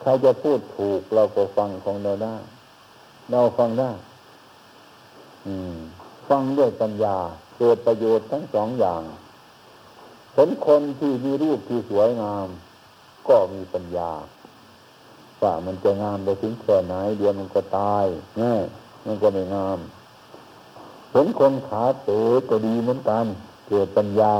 [0.00, 2.36] ใครจะพูดถูกเราก็ฟังของเราได้
[3.30, 3.92] เราฟังได้
[5.46, 5.76] อืม
[6.28, 7.16] ฟังด้วยปัญญา
[7.56, 9.02] เกิดประโยชน์ทั้งสองอย่าง
[10.34, 12.48] เห็นคนที่มีรูปที่สวยงาม
[13.28, 14.10] ก็มีปัญญา
[15.42, 18.04] ว่ามันจะงามไปถึงแค่ไหนเดียวมันก็ตาย
[18.38, 18.54] แน่
[19.06, 19.78] มันก็ไม่งาม
[21.10, 23.26] เห็นคนขาเต๋ก็ดีเหมือนกัน
[23.68, 24.34] เกิดปัญญา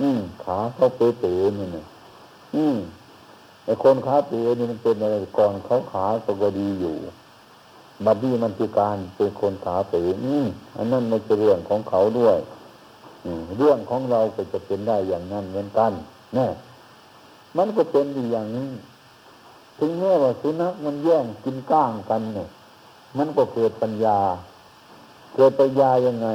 [0.00, 1.86] อืมขาเขาเป๋เต๋นี่นะ
[2.54, 2.76] อืม
[3.64, 6.04] ไอ้คนขาเต๋นี่มันเป็นอะไรก่อนเขาขา
[6.42, 6.94] ก็ดีอยู่
[8.06, 12.38] บัดนี้มันคือการเป็นคนขาเต๋อืมอันนั้นไม่ใช่เรื่องของเขาด้วย
[13.24, 15.92] อืมเรื่องของเราก็จะเป็นได้อย่างนั้นเหมือนกัน
[16.34, 16.46] แน่
[17.56, 18.68] มันก็เป็นอย่างนี้
[19.78, 22.48] ถึงแม้ว่าสุนัขมันแย่งกินก้างกันเนี่ย
[23.18, 24.18] มันก็เกิดปัญญา
[25.34, 26.28] เกิดปัญญายังไง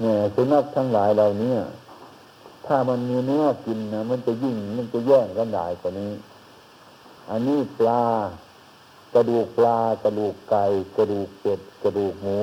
[0.00, 1.54] เนี่ยสุนัขทั้งหลายเหล่านี้
[2.66, 6.12] ถ้ามันมีเนื้อกินนะมันจะยิ่งมันจะแย่งกันได้กว่านี้
[7.30, 8.04] อันนี้ปลา
[9.14, 10.64] กระดูกปลากระดูกไก่
[10.96, 12.40] กระดูกเป็ดกระดูกหมู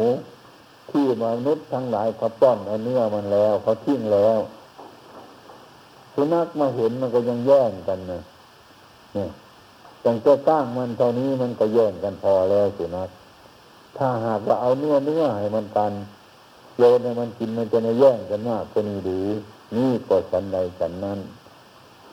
[0.90, 4.40] ที่มนุษย์ทั้งหลายเขาป้อนเอาเนื้อมันแล้วเขาทิ้งแล้ว
[6.14, 8.22] สุนัขมาเห็นมันก็ยังแย่งกันนะ
[9.14, 9.30] เนี่ย
[10.02, 13.10] แต่เจ้าก้างมันเท่านี้มันก็แย่งกันพอแล้วสุนัข
[13.98, 15.94] ถ้าหากว่าเอาเนื้อเนื้อให้มันกัน
[16.78, 19.28] โยนให้มันกินมันจะไม่แย่งกันมากก็นี่หรือ
[19.76, 21.20] นี่ก็ฉันใดฉันนั้น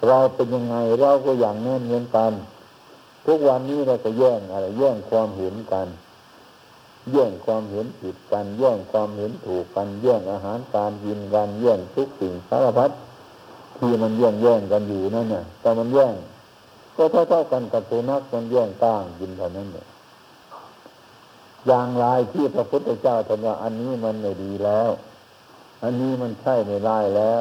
[0.07, 2.33] เราเป็นยังไงเราก็อย่างนั้นเหมือนกัน
[3.27, 5.89] ทุกวันนี้เราก็แย่งอะไรแย่งความเห็นกัน
[7.13, 12.91] แย่งความเห็นผิดกัน แย่งความเห็นถูกกัน แย่งอาหารการกินกันแย่งทุกสิ่งสารพัด
[13.79, 16.15] ที่มันแย่งแย่งกันอยู่นั่นเนี่ยแต่มันแย่ง
[16.97, 19.87] ก็เท่าเท่ากันกับสุนัขมันแย่งก้างกินเท่านั้นเนี่ย
[21.69, 24.91] อย่างไรที่พระพุทธเจ้าท่านว่าอันนี้มันไม่ดีแล้ว
[25.83, 27.41] อันนี้มันใช่ไม่ได้แล้ว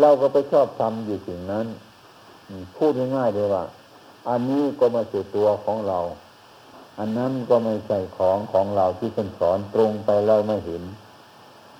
[0.00, 1.66] เราก็ไปชอบทำอยู่สิ่งนั้น
[2.76, 3.64] พูดง่ายๆเลยว่า
[4.28, 5.98] อันนี้ก็มาสู่ตัวของเรา
[6.98, 10.82] อันนั้นก็ไม่ใช่ของของเราที่เป็นสอนตรงไปเราไม่เห็น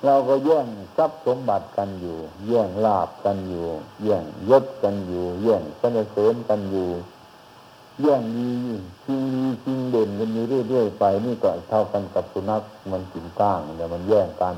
[0.05, 3.67] เราก็แย่งทรัพย์สมบัติกันอยู่ แย่งลาบกันอยู่
[4.03, 6.89] แย่งยศกันอยู่ แย่งสนเสริญกันอยู่
[8.05, 8.49] ย่งมี
[9.05, 14.55] จริงดีจริงเด่นกันอยู่เรื่อยๆไปนี่ก็เท่ากันกับสุนัขมันกินก้างเนี่ยมันแย่งกัน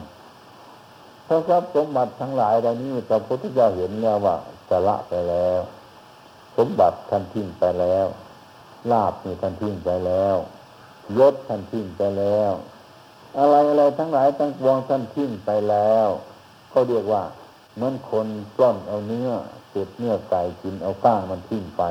[1.25, 4.36] เพราะทรัพย์สมบัติทั้งหลายเหล่านี้พระพุทธเจ้าเห็นแล้วว่า
[4.69, 5.60] สละไปแล้ว
[6.58, 8.08] สมบัติท่านทิ้งไปแล้ว
[8.91, 10.36] ลาบนี่ท่านทิ้งไปแล้ว
[11.17, 12.51] ยศท่านทิ้งไปแล้ว
[13.38, 16.08] อะไรอะไรทั้งหลายทั้งปวงท่านทิ้งไปแล้ว
[16.73, 17.23] ก็เรียกว่า
[17.75, 19.30] เหมือนคนปล้อนเอาเนื้อ
[19.71, 21.84] เก็บเนื้อไก่กินเอาก้างมันทิ้งไป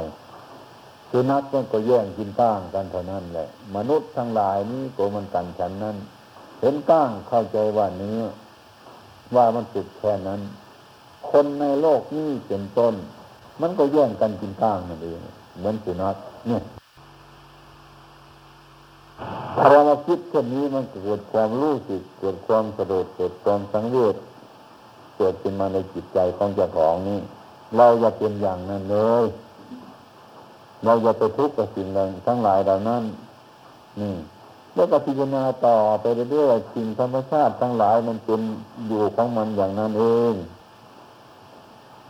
[1.10, 5.96] สุนัขมันก็แย่งกินก้างกันเท่านั้นแหละ มนุษย์ทั้งหลายนี้ก็มันกันฉันนั้น
[6.60, 8.20] เห็นก้างเข้าใจว่าเนื้อ
[9.36, 10.40] ว่ามันสุดแค่นั้น
[11.30, 12.94] คนในโลกนี้เป็นต้น
[13.60, 15.18] มันก็แย่งกันกินก้างนั่นเอง
[15.58, 16.16] เหมือนสุนัข
[16.48, 16.62] เนี่ย
[19.56, 24.16] ถ้าเรามาคิดเช่นนี้มันเกิดความรู้สึกเกิดความสะดุดเกิดความสังเวช
[25.16, 27.20] เกิดขึ้นมาในจิตใจของเจ้าของนี่
[27.76, 29.26] เราอย่าเป็นอย่างนั้นเลย
[30.84, 31.86] เราอย่าไปทุกข์กับสิ่ง
[32.26, 33.02] ทั้งหลายเหล่านั้น
[34.00, 34.14] นี่
[34.74, 38.40] แล้วก็พิจารณาต่อไปเรื่อยๆสิ่งธรรมชาติทั้งหลายมันเป็น
[38.88, 40.34] อยู่ของมันอย่างนั้นเอง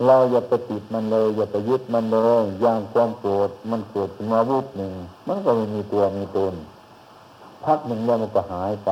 [0.07, 4.93] เราอย่าไปติดมันเลย อย่าไปยึดมันเลยอย่างความโกรธมันเกิดขึ้นมาวุบหนึ่ง
[5.27, 6.55] มันก็ไม่มีตัวมีตน
[7.65, 8.91] พักหนึ่งแล้วมันก็หายไป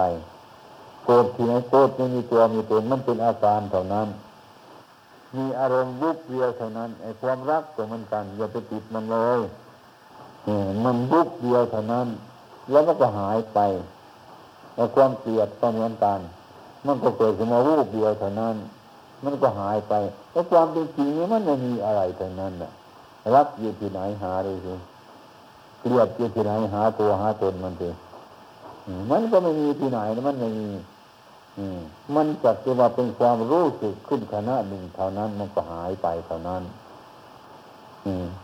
[1.04, 4.08] โกรธทีไหนโกรธไม่มีตัวมีตนมันเป็นอาการเท่านั้น
[5.36, 9.40] มีอารมณ์วุบเดียวเท่านั้นไอ้ความรักก็เหมือนกัน อย่าไปติดมันเลย
[10.84, 12.08] มันยุบเดียวเท่านั้น
[12.70, 13.58] แล้วมันก็หายไป
[14.74, 16.20] แต่ความเกลียดก็เหมือนกัน
[16.86, 18.56] มันก็เกิดขึ้นมาวูบเดียวเท่านั้น
[19.24, 19.94] มันก็หายไป
[20.32, 22.70] แล้วความเป็นจริงนี้มันไม่มีอะไรเท่านั้นน่ะ
[23.34, 24.74] รักอยู่ที่ไหนหาเลยสิ
[25.80, 27.88] เกลียดอยู่ที่ไหนหาตัวหาตนมันสิ
[29.10, 30.68] มันก็ไม่มีที่ไหนมันไม่มี
[32.14, 36.62] มันจัดว่าเป็นความรู้สึกขึ้นขณะหนึ่งเท่านั้นมันก็หายไปเท่านั้น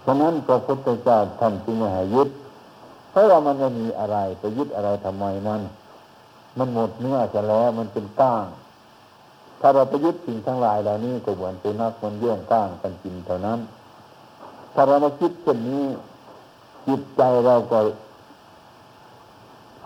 [0.05, 2.29] ฉะนั้นพระพุทธเจ้าท่านจึงไม่ให้ยึด
[3.11, 5.61] เพราะว่ามันไม่มีอะไรไปยึดอะไรทำไมมัน
[6.59, 8.45] มันหมดเนื้อจะแล้วมันเป็นก้าง
[9.61, 13.59] ถ้าเราไปยึดสิ่งทั้งหลายเหล่านี้ก็เหมือนเป็นนักมันเยื่องก้างกันกินเท่านั้น
[14.75, 15.85] ถ้าเรามาคิดเช่นนี้
[16.89, 17.79] จิตใจเราก็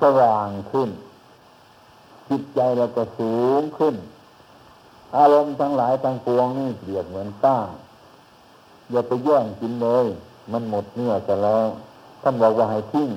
[0.00, 0.90] สว่างขึ้น
[2.30, 3.94] จิตใจเราก็สูงขึ้น
[5.16, 7.68] อารมณ์ทั้งหลายทั้งปวงนี่เปรียบเหมือนก้าง
[8.90, 10.06] อย่าไปแย่งกินเลย
[10.52, 11.66] มันหมดเนื้อจะแล้ว
[12.22, 13.10] ท่านบอกว่าให้ทิ้ง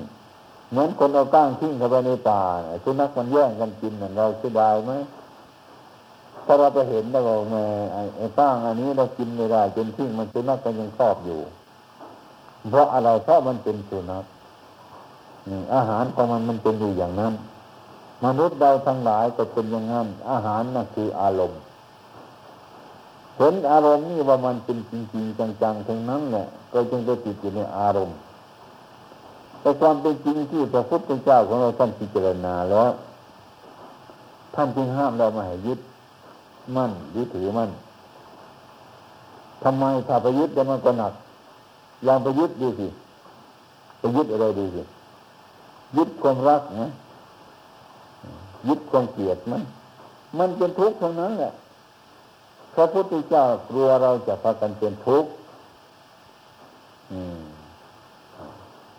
[0.70, 2.40] เหมือนคนเอาก้างทิ้งเข้าไปในป่า
[2.84, 4.92] สุนัขมันแย่งกันกินเราเสียดายไหม
[6.44, 7.64] ถ้าเราไปเห็นแล้วบอกแม่
[8.16, 11.40] ไอ้ก้างอันนี้เรากินไม่ได้จนทิ้งมันสุนัขก็ยังชอบอยู่
[12.70, 14.24] เพราะอะไรเพราะมันเป็นสุนัข
[15.74, 17.34] อาหารของมันมันเป็นอยู่อย่างนั้น
[18.24, 21.60] มนุษย์เราทั้งหลายก็เป็นอย่างนั้น อาหารนั่นคืออารมณ์
[23.42, 28.16] เห็นอารมณ์นี่ว่ามันเป็นจริงๆจังๆทั้งนั้นแหละก็จึงไปติดอยู่ในอารมณ์
[29.60, 32.90] แต่ความเป็นจริงที่พระพุทธเจ้าของเราท่านพิจารณาแล้ว
[34.54, 35.80] ท่านจึงห้ามเราไม่ให้ยึด
[36.76, 37.70] มั่นยึดถือมั่น
[39.62, 41.12] ทำไมถ้าไปยึดแล้วมันก็หนัก
[42.06, 42.88] ยังไปยึดดูสิ
[43.98, 44.82] ไปยึดอะไรดูสิ
[45.96, 46.90] ยึดความรักนะ
[48.68, 49.54] ยึดความเกลียดไหม
[50.38, 51.52] มันเป็นทุกข์ทั้งนั้นแหละ
[52.74, 55.30] พระพุทธเจ้ากลัวเราจะพากันเป็นทุกข์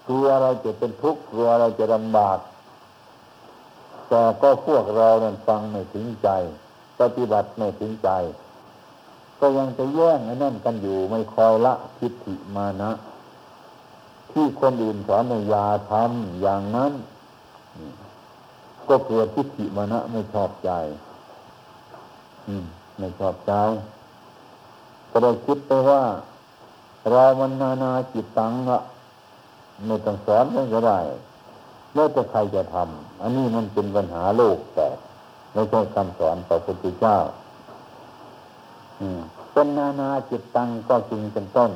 [0.07, 2.39] กลัวเราจะเป็นทุกข์กลัวเราจะลำบาก
[4.09, 6.29] แต่ก็พวกเรานั้นฟังไม่ถึงใจ
[6.99, 8.09] ปฏิบัติไม่ถึงใจ
[9.39, 12.91] ก็ยังจะแย่งนั่นกันอยู่ไม่คอยละทิฏฐิมานะ
[14.31, 16.91] ที่คนอื่นสอนในยาทำอย่างนั้น
[18.89, 20.71] ก็เกิดทิฏฐิมานะไม่ชอบใจ
[22.47, 22.65] อืม
[22.97, 23.51] ไม่ชอบใจ
[25.09, 26.03] ก็เลยคิดไปว่า
[27.11, 28.79] เรามันนานาจิตตังละ
[29.87, 30.99] ไม่ต้องสอนก็ได้
[31.93, 34.87] แล้วจะใครจะทำอันนี้มันเป็นปัญหาโลกแต่
[35.53, 37.17] ไม่ใช่คำสอนต่อพระพุทธเจ้า
[39.51, 41.71] เป็นนานาจิตตังก็จริงเป็นต้น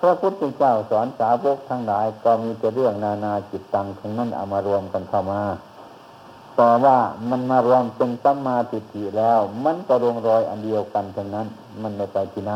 [0.00, 5.42] พระพุทธเจ้าสอนสาวกทั้งหลาย ก็มีแต่เรื่องนานาจิตตังทั้งนั้นเอามารวมกันเข้ามา
[6.56, 6.96] แต่ว่า
[7.30, 11.46] มันมารวมเป็นสัมมาทิฏฐิแล้ว มันก็ลงรอยอันเดียวกันทั้งนั้น
[11.82, 12.52] มันไม่ไปที่ไหน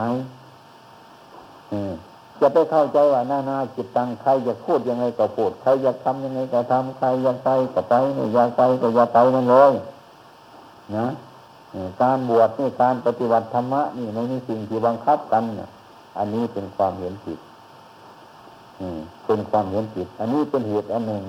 [2.40, 7.94] จะไปเข้าใจว่าหน้าหน้าจิตตังใครอยากพูดยังไงก็พูดใครอยากทำยังไงก็ทำใครอยากไปก็ไป
[8.34, 9.72] อยากไปก็อย่าไปนั่นเลย
[10.96, 11.06] นะ
[12.02, 15.42] การบวชนี่การปฏิบัติธรรมะนี่ไม่มีสิ่งที่บังคับกัน
[16.18, 17.38] อันนี้เป็นความเห็นผิด
[19.26, 21.22] เป็นความเห็นผิด อันนี้เป็นเหตุอันหนึ่ง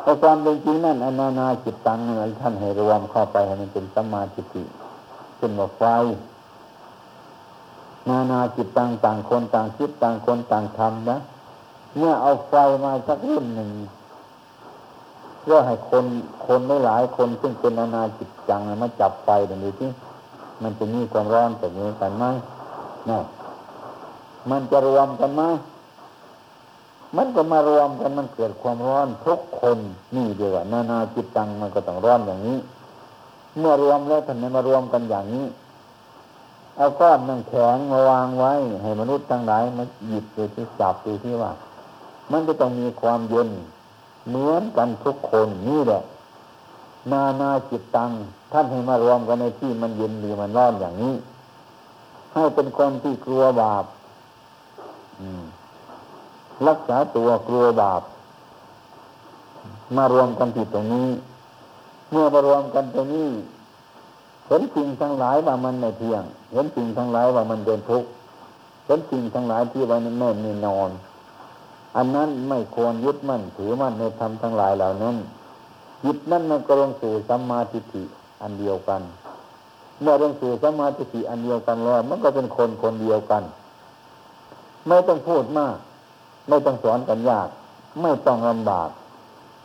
[0.00, 4.62] เพราะความเป็นจริงนั่นอนานาจิตตังนี่ท่านให้รวมเข้าไปให้มันเป็นสัมมาทิฏฐิ
[5.36, 5.82] เป็นว่าไฟ
[8.08, 11.18] นานาจิตตังต่างคนต่างคิดต่างคนต่างทำนะ
[11.96, 13.70] เมื่อเอาไฟมาสักรุ่นหนึ่ง
[15.40, 16.04] เพื่อให้คน
[16.46, 19.90] คนไม่หลายคนซึ่งเป็นนานาจิตจังมาจับไฟดี๋ยวนี้ที่
[20.62, 22.24] มันจะมีความร้อนแบบนี้กันไหม
[23.10, 23.18] นี่
[24.50, 25.42] มันจะรวมกันไหม
[27.16, 29.78] มันก็มารวมกันมันเกิดความร้อนทุกคน
[30.16, 32.58] นี่เดียวนานาจิตตังมันก็ต้องร้อนอย่างนี้
[33.58, 35.46] เมื่อรวมแล้วท่านมารวมกันอย่างนี้
[36.76, 38.52] เอาก้อนน้ำแข็งมาวางไว้
[38.82, 41.52] ให้มนุษย์ทั้งหลายมาหยิบดูที่จับดูที่ว่า
[42.32, 43.48] มันจะต้องมีความเย็น
[44.28, 46.02] เหมือนกันทุกคนนี่แหละ
[47.12, 48.10] นานาจิตตัง
[48.52, 51.14] ท่านให้มารวมกันในที่มันเย็นหรือมันร้อนอย่างนี้
[52.34, 53.84] ให้เป็นคนที่กลัวบาป
[56.68, 58.02] รักษาตัวกลัวบาป
[59.96, 61.08] มารวมกันที่ตรงนี้
[62.10, 63.30] เมื่อมารวมกันตรงนี้
[64.46, 68.08] เห็นสิ่งทั้งหลายว่ามันไม่เที่ยง เห็นสิ่งทั้งหลายว่ามันเป็นทุกข์
[68.86, 70.36] เห็นสิ่งทั้งหลายที่ว่ามันแน่น
[70.66, 70.90] นอน
[71.96, 75.16] อันนั้นไม่ควรยึดมั่นถือมั่นในธรรมทั้งหลายเหล่านั้น
[76.06, 78.02] ยึดนั่นมันก็ลงสู่สัมมาทิฏฐิ
[78.42, 79.02] อันเดียวกัน
[80.00, 83.42] เมื่อลงสู่สัมมาทิฏฐิอันเดียวกันแล้ว มันก็เป็นคนคนเดียวกัน
[84.86, 85.76] ไม่ต้องพูดมาก
[86.50, 87.48] ไม่ต้องสอนกันยาก
[88.02, 88.90] ไม่ต้องลำบาก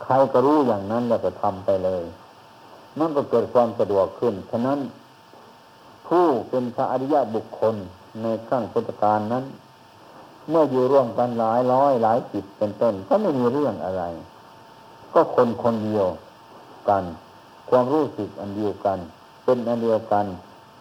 [0.02, 2.04] ใครก็รู้อย่างนั้นแล้วก็ทำไปเลย
[2.98, 4.78] มันก็เกิดความสะดวกขึ้น ฉะนั้น
[6.06, 7.74] ผู้เป็นพระอริยบุคคล
[8.22, 9.44] ในขั้งพุทธการนั้น
[10.48, 14.02] เมื่ออยู่ร่วมกันหลายร้อยหลายสิบเป็นต้น ก็ไม่มีเรื่องอะไร
[15.12, 16.06] ก็คนคนเดียว
[16.88, 17.04] กัน
[17.70, 18.98] ความรู้สึกอันเดียวกัน
[19.44, 20.26] เป็นอันเดียวกัน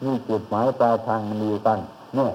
[0.06, 1.80] มีจุดหมายปลายทางอันเดียวกัน
[2.16, 2.32] เนี่ย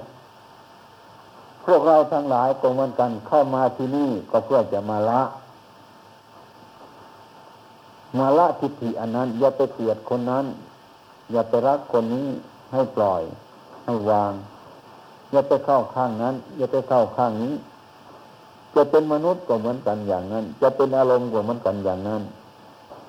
[1.65, 5.21] พวกเราทั้งหลายก็เหมือนกันเข้ามาที่นี่ก็เพื่อจะมาละ
[8.17, 10.45] มาละทิฏฐิอันนั้น อย่าไปเกลียดคนนั้น
[11.31, 12.27] อย่าไปรักคนนี้
[12.73, 13.21] ให้ปล่อย
[13.85, 14.31] ให้วาง
[15.31, 17.55] อย่าไปเข้าข้างนั้น อย่าไปเข้าข้างนี้
[18.75, 22.21] จะเป็นมนุษย์ก็เหมือนกันอย่างนั้น จะเป็นอารมณ์ก็เหมือนกันอย่างนั้น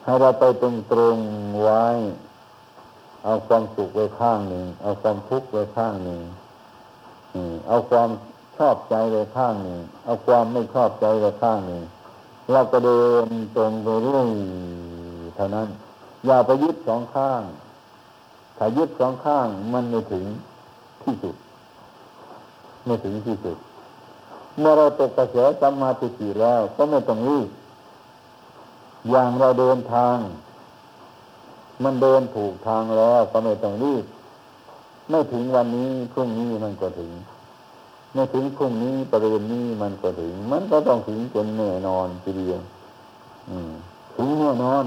[0.04, 1.18] ให้เราไปตรงตรง
[1.62, 1.84] ไว้
[3.24, 6.20] เอาความสุขไว้ข้างหนึ่ง เอาความทุกข์ไว้ข้างหนึ่ง
[7.68, 8.08] เอาความ
[8.56, 11.82] ชอบใจไว้ข้างหนึ่งเอาความไม่ชอบใจไว้ข้างหนึ่ง
[12.52, 13.26] เราก็เดิน
[13.56, 14.28] ตรงไปเรื่อย
[15.34, 15.68] เท่านั้น
[16.26, 17.42] อย่าไปยึดสองข้าง
[18.58, 20.24] ถ้ายึดสองข้างมันไม่ถึง
[21.02, 21.36] ที่สุด
[22.84, 23.56] ไม่ถึงที่สุด
[24.58, 27.48] เมื่อเราตกกระแสสัมมาทิฏฐิแล้วก็ไม่ต้องรีบ
[29.10, 30.16] อย่างเราเดินทาง
[31.84, 34.04] มันเดินถูกทางแล้วก็ไม่ต้องรีบ
[35.10, 37.10] ไม่ถึงวันนี้พรุ่งนี้มันก็ถึง
[38.12, 42.60] ไม่ถึงพรุ่งนี้ประเด็นนี้มันก็ถึง มันก็ต้องถึงจนแน่นอนทีเดียว
[44.16, 44.84] ถึงแน่นอน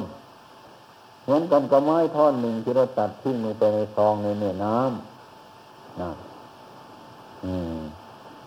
[1.24, 6.12] เหมือนกันกับไม้ท่อนหนึ่งที่เราตัดทิ้งลงไปในคลองในแม่น้ำนะ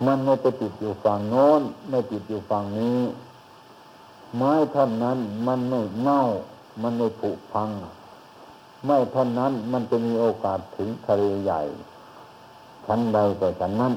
[0.06, 2.98] มันไม่ไปติดอยู่ฝั่งโน้น ไม่ติดอยู่ฝั่งนี้
[4.36, 6.22] ไม้ท่อนนั้น มันไม่เน่า
[6.82, 7.68] มันไม่ผุพัง
[8.84, 11.60] ไม้ท่อนนั้น มันจะมีโอกาสถึงทะเลใหญ่
[12.86, 13.92] ชั้นใดก็ชั้นนั้น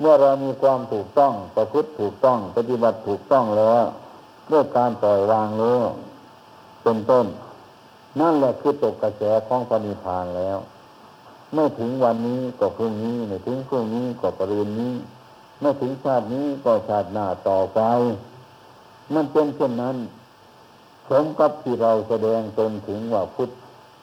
[0.00, 3.82] เมื่อเรามีความถูกต้องประพฤติถูกต้อง ปฏิบัติถูกต้องแล้ว
[4.50, 5.84] ด้วยการปล่อยวางแล้ว
[6.82, 7.26] เป็นต้น
[8.20, 10.58] นั่นแหละคือตกกระแสของปณิพานแล้ว
[11.54, 14.94] ไม่ถึงวันนี้ก็พรุ่งนี้ ไม่ถึงพรุ่งนี้ก็ปรืนนี้
[15.60, 17.80] ไม่ถึงชาตินี้ก็ชาติหน้าต่อไป
[19.14, 19.96] มันเป็นเช่นนั้น
[21.08, 23.50] สมกับที่เราแสดงตนถึงว่าพุทธ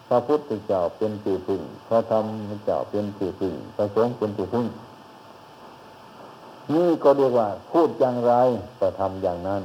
[0.07, 2.25] พระพุทธเจ้าเป็นที่พึ่งพระธรรม
[2.65, 4.67] เจ้าเป็นที่พึ่งพระสงฆ์เป็นที่พึ่ง
[6.73, 8.33] นี่ก็เรียกว่า พูดอย่างไร
[8.79, 9.61] ก็ทำอย่างนั้น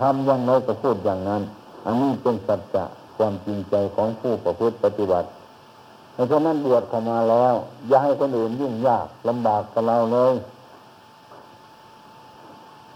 [0.00, 1.42] ทำอย่างไรก็พูดอย่างนั้น
[1.84, 2.84] อันนี้เป็นสัจจะ
[3.16, 5.28] ความจริงใจของผู้ประพฤติปฏิบัติ
[6.12, 7.54] เพราะฉะนั้นบวชเข้ามาแล้ว
[7.88, 10.34] อย่าให้คนอื่นยุ่งยากลำบากกับเราเลย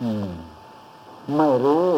[0.02, 0.28] อืม
[1.36, 1.88] ไม่รู้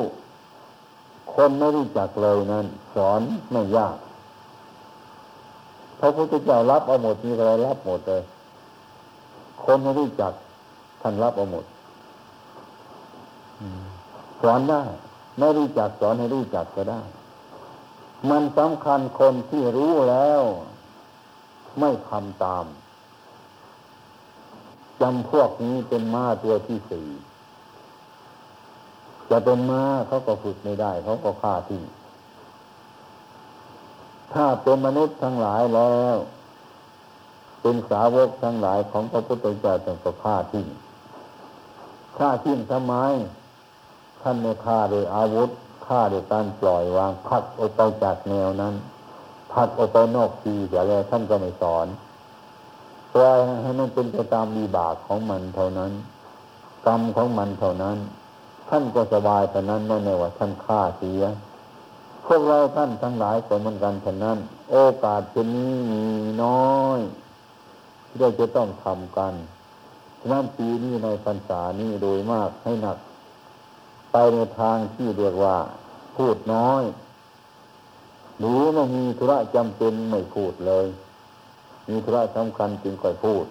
[1.35, 3.21] คนไม่รู้จักเลยนั้น สอน
[3.53, 3.97] ไม่ยาก
[5.99, 8.23] พระพุทธเจ้ารับเอาหมดมีอะไรรับหมดเลย
[9.65, 10.33] คนไม่รู้จัก
[11.03, 11.65] ท่านรับเอาหมด
[14.43, 14.83] สอนได้
[15.39, 17.03] ไม่รู้จักสอนให้รู้จักก็ได้
[18.31, 20.43] มันสำคัญคนที่รู้แล้ว
[21.81, 22.67] ไม่ทำตาม
[25.01, 27.09] จำพวกนี้เป็นม้าตัวที่สี่
[29.31, 31.83] จะเป็นม้าเขาก็ฝึกไม่ได้ เขาก็ฆ่าทิ้ง
[34.33, 36.17] ถ้าเป็นมนุษย์ทั้งหลายแล้ว
[37.61, 40.67] เป็นสาวกทั้งหลายของพระพุทธเจ้าต้องก็ฆ่าทิ้ง
[42.19, 42.95] ฆ่าทิ้งทำไม
[44.21, 45.51] ท่านไม่ฆ่าโดยอาวุธ
[45.87, 48.75] ฆ่าโดยการปล่อยวางพักออกไปจากแนวนั้น
[49.55, 51.87] พักออกไปนอกทีเสียแล้วท่านก็ไม่สอน
[53.15, 55.93] ปล่อยให้มันเป็นไปตามมีบากของมันเท่านั้น
[56.87, 57.99] กรรมของมันเท่านั้น
[58.69, 61.23] ท่านก็สบายแต่นั้นไม่ในว่าท่านฆ่าเสีย
[62.27, 64.39] พวกเราท่านทั้งหลายก็เหมือนกันฉะนั้น
[64.71, 66.03] โอกาสเป็นนี้มี
[66.43, 66.99] น้อย
[68.05, 69.33] ที่เราจะต้องทำกัน
[70.25, 72.99] ฉะนั้นปีนี้ในพรรษานี้โดยมากให้หนัก
[74.13, 75.57] ไปในทางที่เรียกว่า
[76.17, 76.83] พูดน้อย
[78.39, 80.87] หรือไม่มีธุระจำเป็นไม่พูดเลย
[81.89, 83.45] มีธุระสำคัญจึงค่อยพูด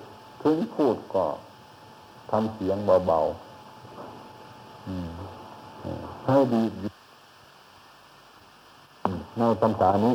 [0.43, 1.25] ถึงพูดก็
[2.31, 3.31] ทำเสียงเบาๆ
[6.27, 6.63] ให้ดี
[9.37, 10.13] ในพรรษานี้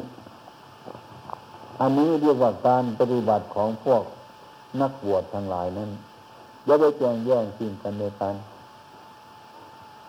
[1.81, 4.03] อันนี้เรียกว่าการปฏิบัติของพวก
[4.81, 5.91] นักบวชทั้งหลายนั้น
[6.67, 8.37] อย่าไปแย่งแย่งสิ่งกันในกัน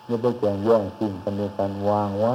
[0.07, 2.33] อย่าไปแย่งแย่งสิ่งกันในกันวางไว้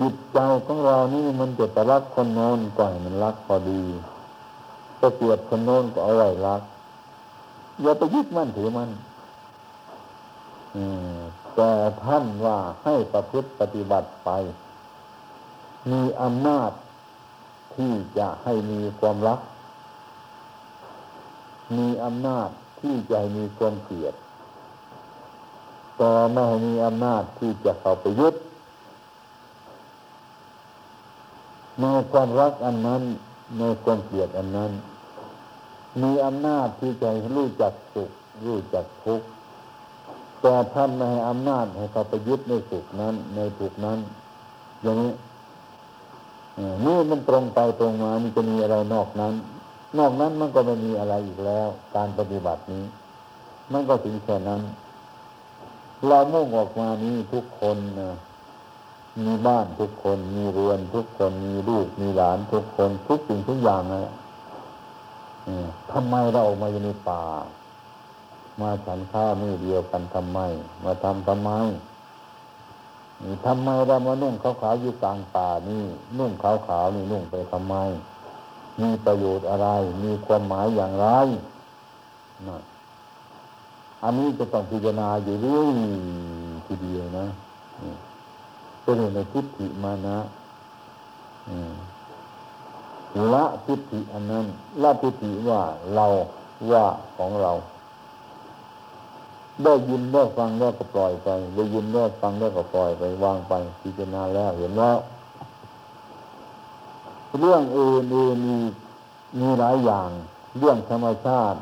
[0.00, 3.82] จิตใจของเรานี่มันจะไปรักคนโน้นก่อนมันรักพอดี
[5.00, 6.62] จะเกลียดคนโน้นก็เอาไว้รัก
[7.82, 8.90] อย่าไปยึดมั่นถือมัน
[11.54, 11.70] แต่
[12.04, 14.30] ท่านว่าให้ประพฤติปฏิบัติไป
[15.90, 16.70] มีอำนาจ
[17.74, 19.40] ที่จะให้มีความรัก
[21.76, 22.48] มีอำนาจ
[22.80, 24.14] ที่จะมีความเกลียด
[25.96, 28.34] แต่ไม่มีอำนาจที่จะเข้าไปยึด
[31.80, 33.02] ในความรักอันนั้น
[33.58, 34.72] ในความเกลียดอันนั้น
[36.02, 38.10] มีอำนาจที่จะรู้จักสุข
[38.46, 39.26] รู้จักทุกข์
[40.40, 43.98] แต่ท่านไม่ให้อำนาจให้เขาไปยึดในสุขนั้น ในทุกข์นั้น
[44.82, 45.12] อย่างนี้
[46.84, 49.34] นี่มันตรงไปตรงมามันจะมีอะไรนอกนั้น
[49.98, 52.84] นอกนั้นมันก็ไม่มีอะไรอีกแล้ว การปฏิบัตินี้
[53.72, 54.60] มันก็ถึงแค่นั้น
[56.06, 58.10] เรามุ่งออกมานี้ทุกคนนะ
[59.24, 64.12] มีบ้านทุกคน มีเรือนทุกคน มีลูก มีหลานทุกคน ทุกสิ่งทุกอย่างนะ
[65.92, 67.22] ทำไมเราออกมาอยู่ในป่า
[68.60, 70.38] มาฉันข้าวมือเดียวกันทำไม
[70.84, 71.50] มาทำทำไม
[73.46, 75.84] ทำไมเรามานุ่งขาวๆอยู่กลางป่านี่
[76.18, 76.50] นุ่งขา
[76.82, 77.74] วๆนี่นุ่งไปทำไม
[78.80, 79.68] มีประโยชน์อะไร
[80.04, 81.06] มีความหมายอย่างไร
[82.48, 82.58] นะ
[84.02, 85.68] อันนี้จะต้องพิจารณาอยู่เรื่อย
[86.66, 87.26] ทีเดียวนะ
[88.82, 90.18] เป็นในทิฏฐิมานะ
[93.32, 94.46] ละทิฏฐิอันนั้น
[94.82, 95.60] ละทิฏฐิว่า
[95.94, 96.06] เรา
[96.70, 97.52] ว่าของเรา
[99.64, 103.52] ได้ยินได้ฟังแล้วก็ปล่อยไป ได้ยินได้ฟังแล้วก็ปล่อยไปวางไป
[103.82, 104.96] พิจารณาแล้วเห็นแล้ว
[107.40, 108.58] เรื่องอื่นอื่นมี
[109.38, 110.10] มีหลายอย่าง
[110.58, 111.58] เรื่องธรรมชาติ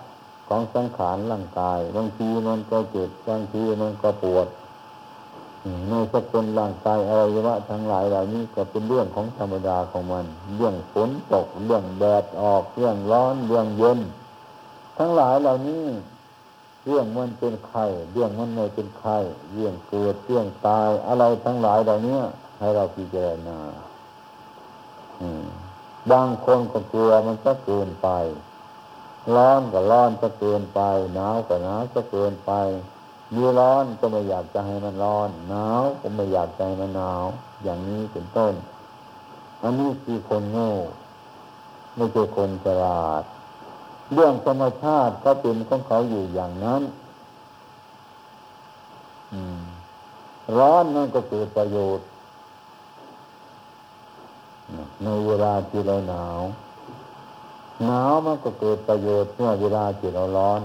[0.48, 4.46] ของสังขารร่างกาย บางทีมันก็เจ็บบางทีมันก็ปวด
[5.88, 13.98] ในสกุลร่างกายอวัยวะทั้งหลายเหล่านี้ก็เป็นเรื่องของธรรมดาของมัน เรื่องฝนตก เรื่องแดดออก เรื่องร้อน เรื่องเย็น
[14.98, 15.84] ทั้งหลายเหล่านี้
[16.86, 19.16] เรื่องมันเป็นไข่เรื่องมันไม่เป็นไข่
[19.52, 22.18] เรื่องเกิดเรื่องตายอะไรทั้งหลายเหล่านี้
[22.58, 23.58] ให้เราพิจารณา
[26.10, 28.08] บางคนก็กลัวมันก็เกินไป
[29.34, 30.80] ร้อนก็ร้อนก็เกินไป
[31.14, 32.52] หนาวก็หนาวก็เกินไป
[33.34, 37.24] มีร้อนก็ไม่อยากจะให้มันร้อน หนาวก็ไม่อยากจะใจมันหนาว
[37.64, 38.54] อย่างนี้เป็นต้น
[39.62, 40.70] อันนี้คือคนโง่
[41.96, 43.22] ไม่ใช่คนฉลาด
[44.12, 46.82] เรื่องธรรมชาติก็เป็นของเขาอยู่อย่างนั้น
[50.58, 52.06] ร้อนนั่นก็เกิดประโยชน์
[55.02, 56.40] ในเวลาที่เราหนาว
[57.82, 60.60] หนาวมันก็เกิดประโยชน์เมื่อเวลาที่เราร้อน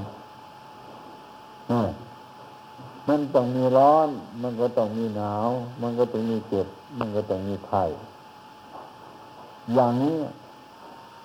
[3.08, 4.08] มันต้องมีร้อน
[4.42, 5.48] มันก็ต้องมีหนาว
[5.82, 6.68] มันก็ต้องมีเจ็บ
[7.00, 7.84] มันก็ต้องมีไข้
[9.74, 10.18] อย่างนี้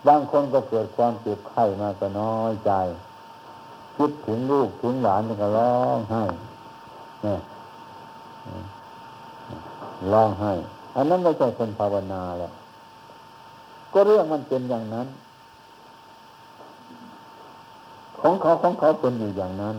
[0.06, 2.72] บางคนก็เกิดความเจ็บไข้มาก็น้อยใจ
[3.96, 6.24] คิดถึงลูกถึงหลานก็ร้องไห้
[7.24, 7.36] นี่
[10.12, 10.52] ร้องไห้
[10.96, 12.50] อันนั้นไม่ใช่คนภาวนาแหละ
[13.92, 15.06] ก็เรื่องมันเป็นอย่างนั้น
[18.20, 19.76] ของเขาของเขาเป็นอยู่อย่างนั้น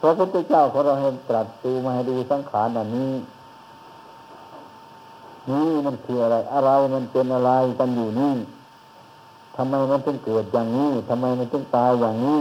[0.00, 3.12] พระพุทธเจ้าของเราให้ตรัสดูมาให้ดูสังขารอันนี้
[5.50, 8.34] นี่มันคืออะไร อะไรมันเป็นอะไรกันอยู่นี่
[9.56, 12.40] ทำไมมันถึงเกิดอย่างนี้ทำไมมันถึงตายอย่างนี้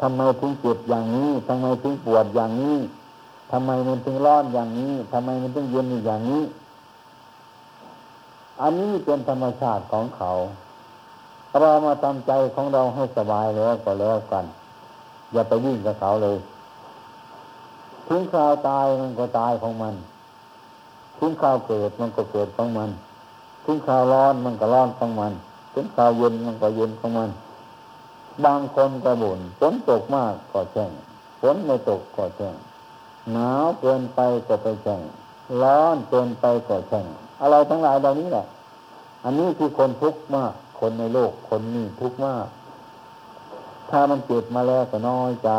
[0.00, 2.78] ทำไมถึงเจ็บอย่างนี้ทำไมถึงปวดอย่างนี้
[3.50, 6.42] ทำไมมันถึงร้อนอย่างนี้ทำไมมันถึงเย็นอย่างนี้
[8.60, 10.30] อันนี้เป็นธรรมชาติของเขา
[11.60, 14.44] เรามาทำใจของเราให้สบายแล้วก็แล้วกัน
[15.32, 16.38] อย่าไปยิ่งกับเขาเลย
[18.08, 19.94] ถึงคราวตายมันก็ตายของมัน
[21.18, 22.90] ถึงคราวเกิดมันก็เกิดของมัน
[23.64, 25.32] ถึงคราวร้อนมันก็ร้อนของมัน
[25.72, 27.30] ถึงคราวเย็นมันก็เย็นของมัน
[28.44, 30.90] บางคนก็บ่นฝนตกมากก็แช่ง
[31.40, 32.56] ฝนไม่ตกก็แช่ง
[33.32, 35.00] หนาวเกินไปก็ไปแช่ง
[35.62, 37.06] ร้อนเกินไปก็แช่ง
[37.42, 38.46] อะไรทั้งหลายเหล่านี้แหละ
[39.24, 42.46] อันนี้คือคนทุกข์มาก คนในโลกคนนี้ทุกข์มาก
[43.90, 45.50] ถ้ามันเจ็บมาแล้วก็น้อยใจ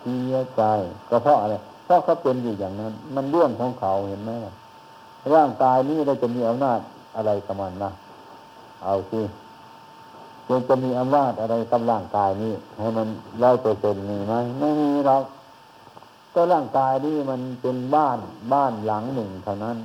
[0.00, 0.62] เสียใจ
[1.08, 4.30] ก็เพราะอะไรเพราะเขาเป็นอยู่อย่างนั้น มันเรื่องของเขาเห็นไหม
[5.34, 6.80] ร่างกายนี้เราจะมีอำนาจ
[7.16, 7.90] อะไรกับมันนะ
[8.84, 9.20] เอาสิ
[10.50, 13.08] มันจะมีอำนาจอะไรกับร่างกายนี้ ให้มัน
[13.42, 15.24] ร้อยเปอร์เซ็นต์มีไหมไม่มีหรอก
[16.34, 18.18] ก็ร่างกายนี้มันเป็นบ้าน
[18.52, 19.76] บ้านหลังหนึ่งเท่านั้น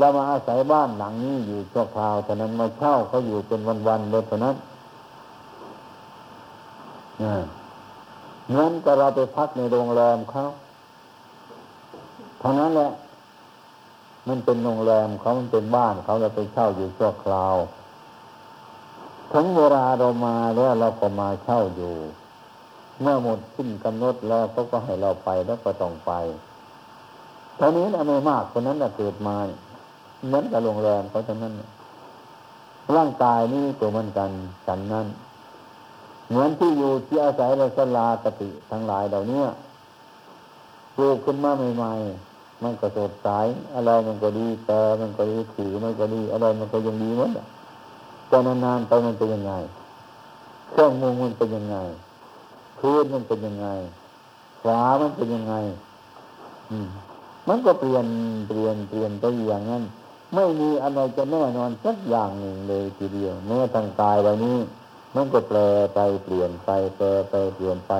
[0.00, 4.56] เรามาอาศัยบ้านหลังนี้อยู่ชั่วคราวเท่านั้นมาเช่าเขาอยู่เป็นวันๆเลยเท่านั้น
[8.48, 10.42] เหมือนกับเราไปพักในโรงแรมเขา
[12.40, 12.90] เท่านั้นแหละ
[14.28, 17.56] มันเป็นโรงแรมเขามันเป็นบ้านเขาเราไปเช่าอยู่ชั่วคราว
[19.32, 21.94] ถึงเวลาเรามาแล้วเราก็มาเช่าอยู่
[23.00, 26.12] เมื่อหมดสิ้นกำหนดแล้วเขาก็ให้เราไปแล้วก็ต้องไป
[27.56, 31.54] เท่านี้นะไม่มากคนนั้นนะเกิดมาเหมือนกับโรงแรมเขาเท่านั้น
[32.96, 34.30] ร่างกายนี่ตัวมันกัน
[34.66, 35.06] ฉันนั้น
[36.28, 39.42] เหมือนที่อยู่ที่อาศัยเราสลากติทั้งหลายเหล่านี้
[40.96, 43.28] ปลูกขึ้นมาใหม่ๆมันก็สดใส
[43.74, 47.30] อะไรมันก็ดีแต่มันก็ดีถือมันก็ดีอะไรมันก็ยังดีหมด
[48.28, 49.52] แต่นานๆไปมันเป็นยังไง
[50.70, 51.76] เครื่องมือมันเป็นยังไง
[52.78, 53.68] พื้นมันเป็นยังไง
[54.64, 55.54] ฝามันเป็นยังไง
[56.70, 56.88] อืม
[57.48, 58.06] มันก็เปลี่ยน
[58.48, 59.82] เปลี่ยนเปลี่ยนไปอย่างนั้น
[60.34, 64.58] ไม่มีอะไรจะแน่นอนสักอย่างหนึ่งเลยทีเดียวแม้ทางกายวันนี้
[65.14, 65.58] มันก็แปล
[65.94, 67.92] ไปเปลี่ยนไปแปลไปเปลี่ยนไป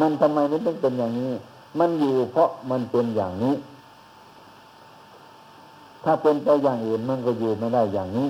[0.00, 1.32] มันทำไมมันต้องเป็นอย่างนี้
[1.78, 3.54] มันอยู่เพราะมันเป็นอย่างนี้
[6.04, 8.28] ถ้าเป็นไปอย่างอื่นมันก็อยู่ไม่ได้อย่างนี้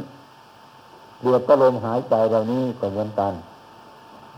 [1.20, 3.32] เดือดก็ลมหายใจเรานี้ก็เหมือนกัน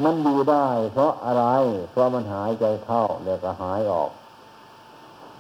[0.05, 1.45] มันอยู่ได้ เพราะอะไร
[1.91, 4.11] เพราะมันหายใจเข้าแล้วก็หายออก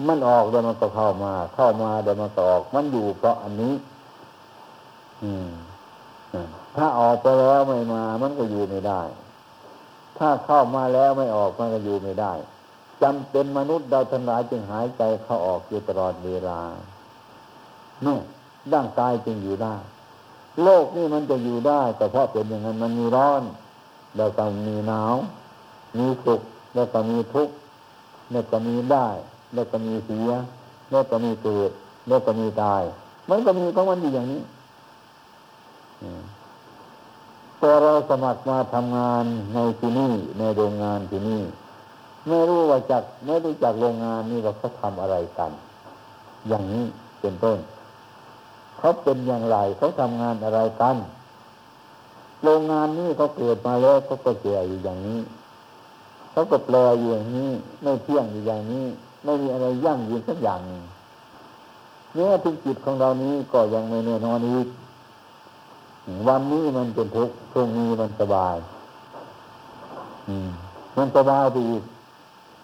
[0.07, 3.74] มันออกเดี๋ยวมันก็เข้ามา เข้ามาเดี๋ยวมันก็ออก มันอยู่เพราะอันนี้
[5.22, 5.49] อืม
[6.76, 9.03] ถ้าออกไปแล้วไม่มา มันก็อยู่ไม่ได้
[10.18, 12.32] ถ้าเข้ามาแล้วไม่ออกมันก็อยู่ไม่ได้
[13.03, 16.61] จำเป็นมนุษย์เราทั้งหลายจึงหายใจเข้าออกอยู่ตลอดเวลา
[18.03, 18.20] เนี่ย
[18.72, 19.76] ร่างกายจึงอยู่ได้
[20.62, 23.42] โลกนี่มันจะอยู่ได้แต่เพราะเป็นอย่างนั้นมันมีร้อน
[24.16, 25.14] แล้วก็มีหนาว
[25.99, 26.40] มีสุข
[26.74, 27.55] แล้วก็มีทุกข์
[28.30, 29.09] แล้วก็มีได้
[29.55, 30.30] แล้วก็มีเสีย
[30.90, 31.70] แล้วก็มีเกิด
[32.09, 32.82] แล้วก็มีตาย
[33.30, 34.42] มันก็มีของมันอยู่อย่างนี้
[37.59, 39.24] แต่เราสมัครมาทำงาน
[39.55, 41.42] ในที่นี่ในโรงงานที่นี่
[42.28, 45.51] ไม่รู้ว่าจักไม่รู้จักโรงงานนี่ว่าเขาทำอะไรกัน
[46.49, 46.84] อย่างนี้
[47.20, 47.59] เป็นต้น
[48.78, 50.96] เขาเป็นอย่างไรเขาทำงานอะไรกัน
[52.42, 55.20] โรงงานนี้เขาเกิดมาแล้วเขาก็เก่อยู่อย่างนี้
[56.32, 57.51] เขาก็แปลอยู่อย่างนี้
[57.82, 58.86] ไม่เที่ยงอยู่อย่างนี้
[59.25, 60.61] ไม่มีอะไรยั่งยืนสักอย่าง
[62.14, 64.66] เนื้อถึงจิตของเรานี้ก็ยังไม่แน่นอนอีก
[66.29, 68.57] วันนี้มันเป็นทุกข์พรุ่งนี้มันสบาย
[70.29, 70.51] อืม
[70.97, 71.83] มันสบายไปอีก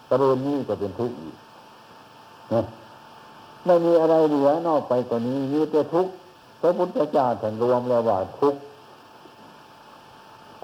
[0.08, 1.36] กระเด็นนี้ก็เป็นทุกข์อีก
[2.52, 2.62] นะ
[3.66, 6.12] ไม่มีอะไรเหลือนอกไปกว่านี้มีแต่ทุกข์
[6.60, 8.60] พระพุทธเจ้าท่านรวมแล้วว่าทุกข์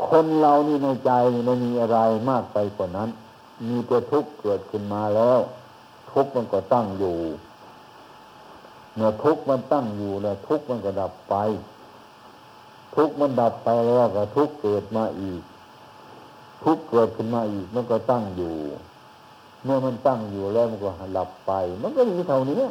[0.08, 1.10] คนเรานี่ในใจ
[1.46, 1.98] ไม่มีอะไร
[2.30, 3.08] มากไปกว่านั้น
[3.66, 5.38] มีแต่ทุกข์เกิดขึ้นมาแล้ว
[6.12, 7.16] ทุกข์มันก็ตั้งอยู่
[8.94, 11.34] เมื่อทุกข์มันตั้งอยู่แล้วทุกข์มันก็ดับไป
[12.96, 15.42] ทุกข์มันดับไปแล้วก็ทุกข์เกิดมาอีก
[16.64, 18.54] ทุกข์เกิดขึ้นมาอีกมันก็ตั้งอยู่
[19.64, 21.52] เมื่อมันตั้งอยู่แล้วมันก็หลับไป
[21.82, 22.62] มันก็มีเท่านี้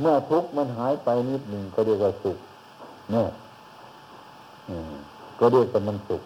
[0.00, 2.38] เมื่อทุกข์มันหายไปนิดหนึ่งก็เรียกว่าสุข
[3.12, 3.28] เนี่ย
[5.38, 6.22] ก็เรียกว่ามันสุข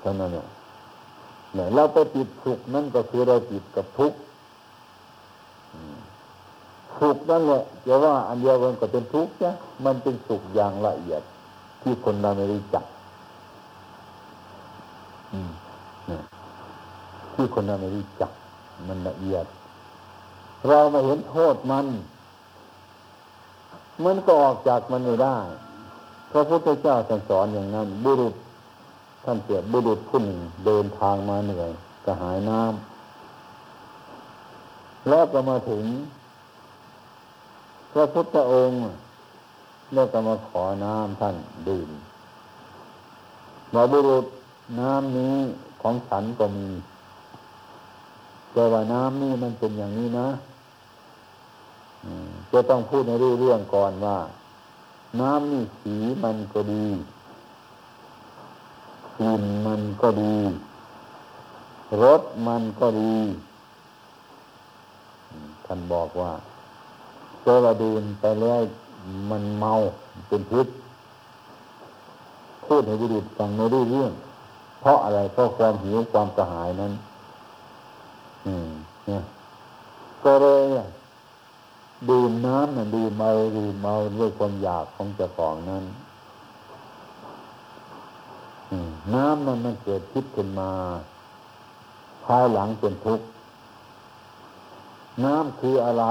[0.00, 0.46] เท่านั้นเนี่ย
[1.74, 4.18] เราไปติดสุขนั่นก็คือเราติดกับทุกข์
[7.00, 9.52] สุขนั่นแหละจะว่าอันเดียวกันก็เป็นทุกข์นะ
[9.84, 11.22] มันเป็นสุขอย่างละเอียด
[11.82, 12.84] ที่คนเราไม่รู้จัก
[17.34, 18.30] ที่คนเราไม่รู้จัก
[18.88, 19.46] มันละเอียด
[20.68, 21.86] เรามาเห็นโทษมัน
[24.04, 25.38] มันก็ออกจากมันไม่ได้
[26.30, 26.96] พระพุทธเจ้า
[27.28, 28.34] สอนอย่างนั้นบุรุษ
[29.28, 31.70] ท่านเปรียบบุรุษผู้หนึ่งเดินทางมาเหนื่อย
[32.04, 35.84] กระหายน้ำแล้วก็มาถึง
[37.92, 38.78] พระพุทธองค์
[39.94, 41.36] แล้วก็มาขอน้ำท่าน
[41.68, 41.88] ดื่ม
[43.74, 44.26] มาบุรุษ
[44.80, 45.36] น้ำนี้
[45.82, 46.68] ของฉันก็มี
[48.52, 50.28] แต่ว่าน้ำนี่มันเป็นอย่างนี้นะ
[52.52, 54.18] จะต้องพูดในเรื่องก่อนว่า
[55.20, 56.86] น้ำนี่สีมันก็ดี
[59.18, 60.36] กลิ่นมันก็ดี
[62.02, 63.14] รสมันก็ดี
[65.64, 66.32] ท่านบอกว่า
[67.42, 68.60] เจอราดูนไปแล้ว
[69.30, 69.72] มันเมา
[70.28, 70.68] เป็นพิษ
[72.66, 74.12] พูดให้บุรุษฟังไม่รู้เรื่อง
[74.80, 76.92] เพราะอะไรเพราะความหิวความกระหายนั้น
[78.46, 78.70] อืม
[79.06, 79.22] เนี่ย
[80.24, 80.62] ก็เลย
[82.10, 85.84] ดื่มน้ำน่ะดื่มเมาดื่มเมาด้วยความอยากของเจ้าของนั้น
[89.14, 90.70] น้ำนั้นมันเกิดคิดขึ้นมา
[92.24, 93.26] ภายหลังเป็นทุกข์
[95.24, 96.04] น้ำคืออะไร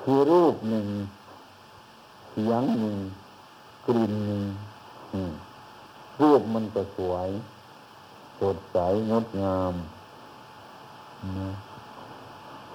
[0.00, 0.86] คือรูปหนึ่ง
[2.30, 2.96] เสียงหนึ่ง
[3.86, 4.42] กลิ่นหนึ่ง
[6.20, 7.28] รูปมันก็สวย
[8.40, 8.78] สดใส
[9.10, 9.74] งดงาม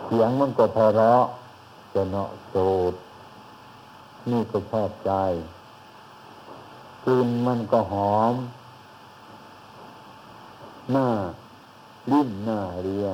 [0.06, 1.26] เสียงมันก็ไพเราะ
[1.94, 2.56] จะเนาะโส
[2.92, 2.94] ด
[4.30, 5.12] นี่ก็ชอบใจ
[7.10, 8.36] กลิ่นมันก็หอม
[10.92, 11.08] หน้า
[12.12, 13.08] ลิ้นหน้าเรีย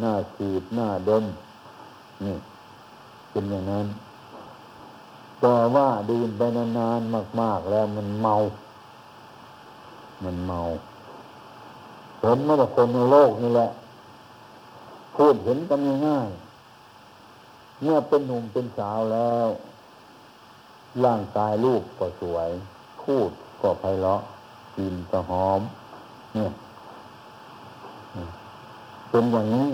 [0.00, 1.24] หน้าสีดหน้าดม
[2.24, 2.36] นี่
[3.30, 3.86] เป็นอย่างนั้น
[5.40, 6.42] แต่ว่าดื่มไป
[6.78, 8.34] นานๆมาก ๆ แล้วมันเมา
[10.24, 10.60] มันเมา
[12.20, 13.68] เห็นไหมล่ะคนในโลกนี่แหละ
[15.16, 16.28] พูดเห็นกันง่าย
[17.82, 19.46] เมื่อเป็นหนุ่มเป็นสาวแล้ว
[21.04, 22.50] ร่างกายลูกก็สวย
[23.04, 23.30] พูด
[23.60, 24.20] ก็ไพเราะ
[24.76, 25.60] กลิ่นก็หอม
[26.34, 26.50] เนี่ย
[29.08, 29.70] เป็นอย่างนี้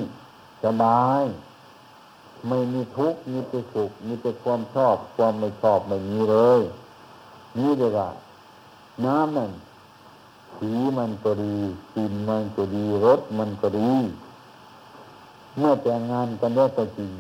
[0.65, 1.23] สบาย
[2.49, 6.61] ไม่มีทุกข์มีแต่สุขมีแต่ความชอบความไม่ชอบไม่มีเลย
[7.59, 8.09] นี่เลยว่า
[9.05, 9.53] น้ำนั่น
[10.57, 11.57] สีมันก็ดี
[11.95, 13.91] กลิ่นมันก็ดีรสมันก็ดี
[15.59, 17.13] เมื่อแต่งงานกันแล้วก็จริง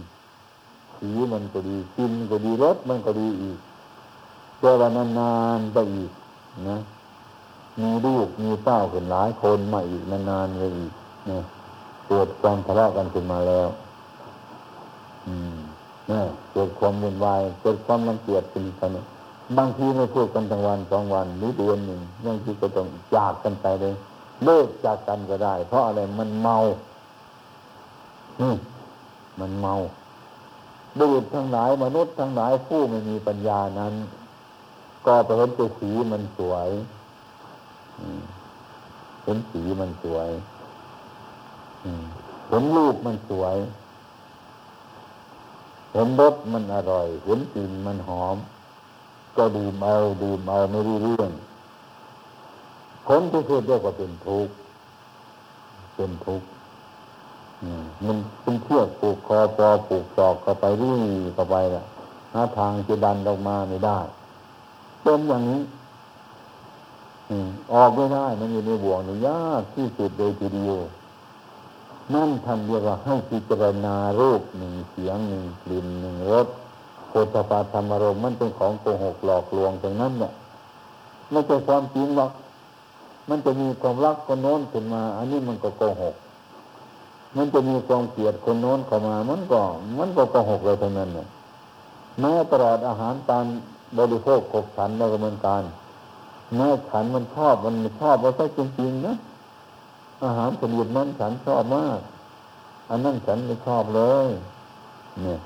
[0.98, 3.58] สีมันก็ดีกลิ่นก็ดีรสมันก็ดีอีก
[4.60, 6.10] เจอวันนานๆไปอีก
[6.68, 6.78] นะ
[7.80, 10.92] มีลูกมีเต้าเป็นหลายคนมาอีกนานๆเลยอีก
[11.30, 11.40] นะ
[12.08, 13.68] เกิดความทะเลาะกันขึ้นมาแล้ว
[15.26, 15.56] อืม
[16.10, 16.20] นะ
[16.52, 18.90] เกิดความวุ่นวายเกิดความรังเกียจขึ้นกัน
[19.58, 23.94] บางทีไม่พูดกันทั้งวันสองวันหรือเดือนหนึ่งบางทีก็ต้องจากกันไปเลย
[24.44, 26.56] เลิกจากกันก็ได้ เพราะอะไรมันเมา
[28.40, 28.56] อืม
[29.40, 29.74] มันเมา
[31.00, 33.94] ดูดทั้งหลายมนุษย์ทั้งหลายผู้ไม่มีปัญญานั้น
[35.06, 36.70] ก็ไปเห็นตัวสีมันสวย
[39.24, 40.30] เห็นสีมันสวย
[42.48, 43.56] เห็นรูปมันสวย
[45.92, 48.36] เห็นรสมันอร่อย เห็นกลิ่นมันหอม
[49.36, 51.30] ก็ดื่มเอาดื่มเอาไม่รู้เรื่อง
[53.06, 54.54] ผลที่สุดเรียกว่าเป็นทุกข์
[55.94, 56.46] เป็นทุกข์
[58.06, 60.98] มันเป็นเชือกผูกคอปอผูกศอกเข้าไปรี่
[61.34, 61.82] เข้าไปละ
[62.32, 63.98] หาทางจะดันออกมาไม่ได้
[65.02, 65.62] เป็นอย่างนี้
[67.72, 70.78] ออกไม่ได้ มันอยู่ในบ่วงนี่ยากที่สุดเลยทีเดียว
[72.14, 76.46] นั่นท่านเรียกว่าให้พิจารณารูปหนึ่งเสียงหนึ่งกลิ่นหนึ่งรส
[77.08, 80.32] โพธปาธรรมารมมันเป็นของโกหกหลอกลวงตรงนั้นเนี่ย
[81.30, 82.32] ไม่ใช่ความจริงหรอก
[83.28, 86.14] มันจะมีความรักคนโน้นขึ้นมา อันนี้มันก็โกหก
[87.36, 89.60] มันจะมีความเกลียดคนโน้นเข้ามา มันก็
[89.98, 91.28] มันก็โกหกเลยทั้งนั้นเนี่ย
[92.20, 93.44] แม้ตลอดอาหารตาม
[93.98, 95.62] บริโภคขบฉันในกระบวนการ
[96.56, 99.14] แม้ฉันมันชอบมันชอบว่าใช่จริงๆนะ
[100.24, 102.00] อาหารชนิดนั้นฉันชอบมาก
[102.90, 104.28] อันนั้นฉันไม่ชอบเลย
[105.22, 105.40] เนี่ย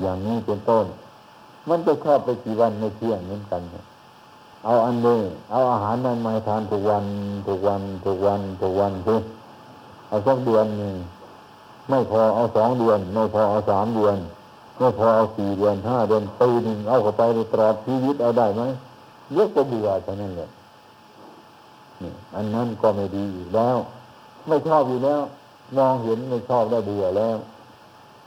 [0.00, 0.86] อย่างนี้เป็นต้น
[1.68, 3.62] มันจะชอบไปกี่วันไม่เที่ยงเหมือนกัน
[4.64, 5.20] เอาอันนี้
[5.50, 7.04] เอาอาหารนั้นมาทานทุกวัน
[7.46, 9.20] ทุกวันทุกวันทุกวันคือ
[10.08, 10.94] เอาสักเดือนหนึ่ง
[11.88, 14.16] ไม่พอเอาสองเดือน ไม่พอเอาสามเดือน
[14.82, 18.62] ไม่พอเอาสี่เดือนห้าเดือนปีหนึ่งเอาเข้าไปในตลอดชีวิตเอาได้ไหม
[19.32, 20.48] เยอะก็เบื่อเท่านั้นแหละ
[22.02, 23.76] นี่อันนั้นก็ไม่ดีอีกแล้ว
[24.48, 25.22] ไม่ชอบอยู่แล้ว
[25.76, 27.36] มองเห็นไม่ชอบได้เบื่อแล้ว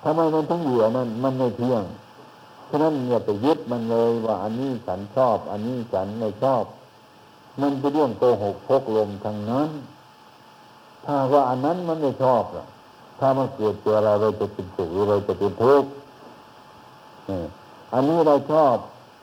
[0.03, 1.83] ทำไมมันทั้งเบื่อนั่นมันไม่เที่ยง
[2.69, 6.63] ฉะนั้นอย่าไปยึดมันเลยว่าอันนี้ฉันชอบ อันนี้ฉันไม่ชอบ
[7.61, 9.69] มันเป็นเรื่องโกหกพกลมทางนั้น
[11.05, 12.65] ถ้าว่าอันนั้นมันไม่ชอบล่ะ
[13.19, 15.89] ถ้ามันเกิดตัวเราเราจะเป็นสุขหรือเราจะเป็นทุกข์
[17.93, 18.76] อันนี้เราชอบ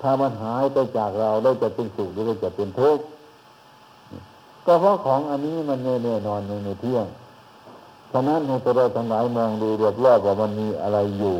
[0.03, 3.05] ถ้ามันหายไปจากเราเราจะเป็นสุขหรือเราจะเป็นทุกข์
[4.67, 7.07] ก็เพราะของอันนี้มันแน่นอนในเที่ยง
[8.13, 9.69] ฉะนั้นในตัวเราทั้งหลายมองดู
[10.05, 11.39] รอบๆว่ามันมีอะไรอยู่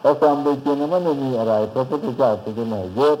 [0.00, 3.18] แต่ความเป็นจริงมันไม่มีอะไรพระพุทธเจ้าเป็นไหนเยอะ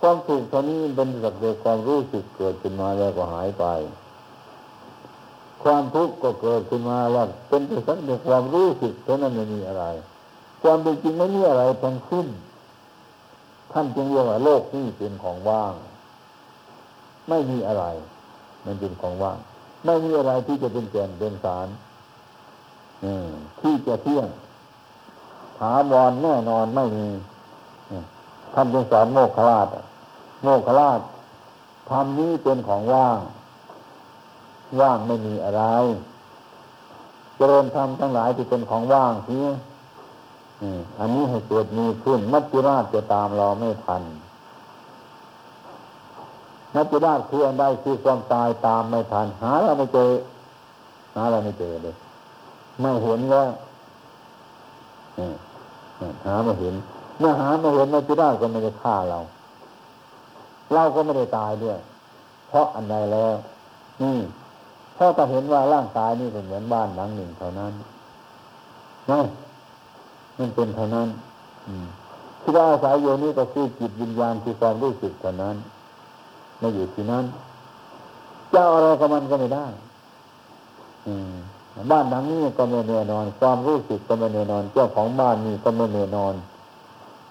[0.00, 3.64] ความสุขเท่านี้เป็นสักแต่ความรู้สึกเกิดขึ้นมาแล้วก็หายไป
[5.62, 9.84] ความทุกข์ก็เกิดขึ้นมาแล้วเป็นสักแต่ความรู้สึกเท่านั้นไม่มีอะไร
[10.62, 12.26] ความเป็นจริงไม่มีอะไรทั้งสิ้น
[13.72, 15.74] ท่านจึงเรียกว่าโลกนี้เป็นของว่าง
[17.28, 17.84] ไม่มีอะไร
[18.64, 19.38] มันเป็นของว่าง
[19.86, 21.68] ไม่มีอะไรที่จะเป็นแก่นเป็นสาร
[23.60, 24.26] ที่จะเที่ยง
[25.58, 27.08] ถาวรแน่นอนไม่มี
[28.54, 29.68] ท่านจึงสอนโมกขลาช
[30.42, 31.00] โมกขลาช
[31.90, 33.18] ทำนี้เป็นของว่าง
[34.80, 35.62] ว่างไม่มีอะไร
[37.36, 39.38] เจริญธรรมทั้งหลายที่เป็นของว่างที
[40.98, 44.02] อันนี้ให้เกิดมีขึ้น มัจจุราชจะตามเราไม่ทัน
[46.74, 50.10] มัจจุราชคืออันใดคือความตายตามไม่ทัน หาเราไม่เจอ
[51.14, 51.94] หาเราไม่เจอเลย
[52.80, 53.48] ไม่เห็นแล้ว
[56.26, 56.74] หาไม่เห็น
[57.18, 59.18] เมื่อหาไม่เห็นมัจจุราชก็ไม่ได้ฆ่าเรา
[60.72, 61.78] เราก็ไม่ได้ตายด้วย
[62.48, 63.34] เพราะอันใดแล้ว
[64.02, 64.18] นี่
[65.02, 67.72] พราจะเห็นว่าร่างกายนี่เป็นเหมือนบ้านหลังหนึ่งเท่านั้น
[69.10, 69.22] นี่
[70.46, 71.08] นเป็นเท่านั้น
[72.40, 75.56] ที่เราอาศัยอยู่นี่ก็คือจิตวิญญาณคือความรู้สึกเท่านั้น
[76.58, 77.24] ไม่อยู่ที่นั้น
[78.52, 79.66] เจ้าอะไรกับมันก็ไม่ได้
[81.06, 81.34] อืม
[81.90, 86.34] บ้านหลังนี้ก็ไม่แน่นอน ความรู้สึกก็ไม่แน่นอน เจ้าของบ้านนี่ก็ไม่แน่นอน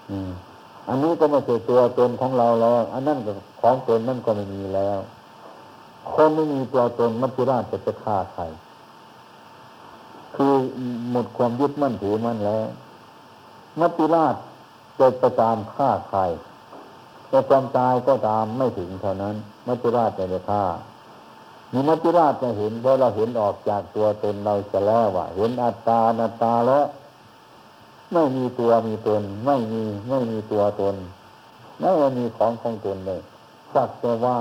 [0.10, 0.32] อืม
[0.90, 3.32] อันนี้ก็ไม่ใช่ตัวตนของเราแล้ว อันนั้นก็
[3.62, 5.00] ของตนนั่นก็ไม่มีแล้ว
[6.14, 8.44] คนไม่มีตัวตนมัจจุราชจะจะฆ่าใคร
[10.36, 10.54] คือ
[11.12, 12.64] หมดความยึดมั่นถือมั่นแล้ว
[13.80, 14.36] มัจจุราช
[15.00, 16.20] จะไปตามฆ่าใคร
[17.30, 19.36] แต่ความตายก็ตามไม่ถึงเท่านั้น
[19.68, 20.64] มัจจุราชจะไปฆ่า
[21.72, 26.86] มีมัจจุราชจะเห็นเพราะเราเห็นออกจากตัวตนเราจะแล้วว่าเห็นอัตตาอัตตาแล้ว
[28.14, 30.96] ไม่มีตัวมีตน ไม่มีไม่มีตัวตน
[31.80, 33.22] ไม่มีของของตนเลย
[33.74, 34.40] สักแต่ว่า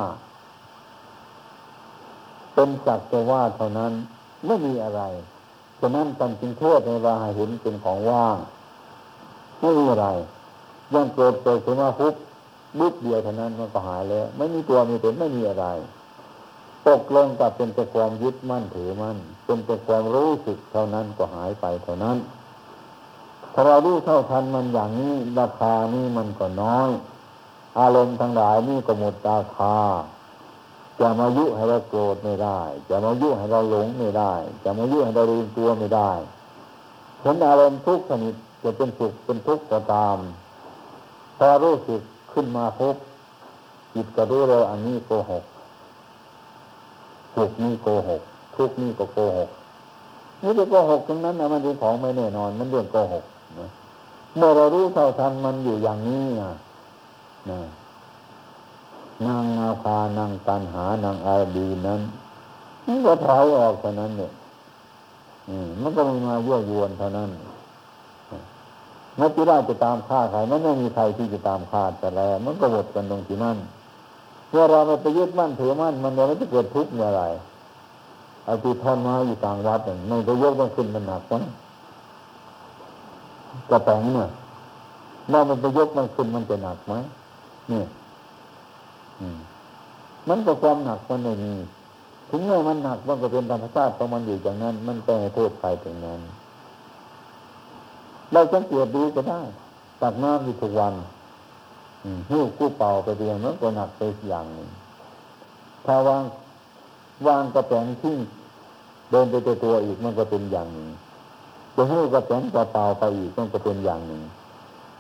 [2.55, 3.93] เป็นสักแต่ว่าเท่านั้น
[4.47, 5.03] ไม่มีอะไร
[5.81, 8.37] ฉะนั้นการจึงโทษในว่าเห็นเป็นของว่าง
[9.61, 10.07] ไม่มีอะไร
[10.95, 12.15] ยังเกิดเกิดขึ้นมาพุบ
[12.79, 15.67] บุบเดียวเท่านั้นมันก็หายแล้ว ไม่มีตัวมีตนไม่มีอะไร
[16.89, 22.19] ตกลงกับเป็นแต่ความยึดมั่นถือมั่นเป็นแต่ความรู้สึกเท่านั้นก็หายไปเท่านั้น
[23.53, 26.91] ถ้าเรารู้เท่าทันมันอย่างนี้ราคานี่มันก็น้อย
[27.79, 29.77] อารมณ์ทั้งหลายนี่ก็หมดราคา
[31.01, 34.33] จะมายุให้เราโกรธไม่ได้ จะมายุให้เราหลงไม่ได้
[34.65, 36.11] จะมายุให้เราลืมตัวไม่ได้
[37.23, 40.17] ผลอารมณ์ทุกชนิด จะเป็นสุขเป็นทุกข์ก็ตาม
[41.39, 42.01] พอรู้สึก
[42.33, 42.97] ขึ้นมาพบ
[43.95, 45.45] จิตก็รู้เลยอันนี้โกหก
[47.35, 48.23] สุขนี่โกหก
[48.57, 49.51] ทุกข์นี่ก็โกหก
[50.43, 53.25] นี่เป็นโกหกตรงนั้นนะมันเป็นของไม่แน่นอน มันเรื่องโกหก
[53.59, 53.67] นะ
[54.37, 56.51] เมื่อเรารู้เท่าทันมันอยู่อย่างนี้นะ
[57.51, 57.61] นะ
[59.27, 62.01] นางนาคานางตันหานางอาดีนั้น
[62.87, 64.31] มันก็ถอยออกเท่านั้นเนี่ย
[65.81, 67.31] มันก็ไม่มายั่วยวนเท่านั้น
[69.21, 73.59] นักจิราจะตามฆ่าใครมันไม่มีใครที่จะตามฆ่าแต่แล้วมันก็หมดกันตรงที่นั่น
[74.51, 77.23] เมื่อเราไปยึดมั่นถือมั่นมันจะเกิดทุกข์เมื่อไร
[78.45, 81.43] เอาที่ท่อนมาอยู่ต่างวัดไม่ไปยกมันขึ้นมันหนักมั้ง
[83.71, 84.31] กระแปงเนี่ย
[85.29, 86.95] เมื่อมันไปยกมันขึ้นมันจะหนักไหม
[87.69, 87.87] เนี่ย
[90.29, 91.53] มันก็ความหนักมันไม่มี
[92.31, 96.21] ถึงเมื่อมันหนักมันก็เป็นธรรมชาติของมันอยู่อย่างนั้น มันก็ไม่โทษใครถึงนั้น
[98.33, 99.41] เราสังเกตดูก็ได้
[100.03, 100.95] ตักน้ำอยู่ทุกวัน
[102.31, 104.69] หิ้วกู้เป่าไปเรียนมันก็หนักไปอย่างหนึ่ง
[105.87, 106.23] ถ้าวาง
[107.27, 108.19] วางกระแปงทิ้ง
[109.11, 110.89] เดินไปตัวตัวอีกมันก็เป็นอย่างหนึ่ง
[111.77, 114.23] จะให้กระแปงกระเป่าไปอีกมันก็เป็นอย่างหนึ่ง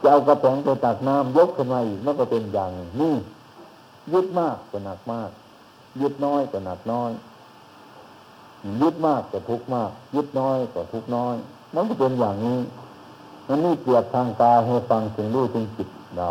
[0.01, 3.15] จะเอากระแปงไปตักน้ำยกขึ้นมาอีกมันก็เป็นอย่างหนึ่งนี่
[4.13, 5.31] ยึดมากก็หนักมาก
[6.01, 7.11] ยึดน้อยก็หนักน้อย
[8.83, 11.35] ยึดมากก็ทุกมาก ยึดน้อยก็ทุกน้อย
[11.75, 12.59] มันก็เป็นอย่างนี้
[13.53, 16.29] มันนี่เกียรทางตาให้ฟังถึงรู้ถึงจิตเรา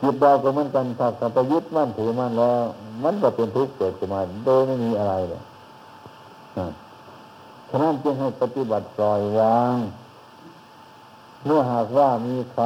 [0.00, 2.58] จิตเราก็เหมือนกันถ้าไปยึดมั่นถือมั่นแล้ว
[3.04, 5.42] มันก็เป็นทุกข์เกิดขึ้นมาโดยไม่มีอะไรเลย
[7.68, 9.76] ฉะนั้นจึงให้ปฏิบัติปล่อยวาง
[11.44, 12.64] เมื่อหากว่ามีใคร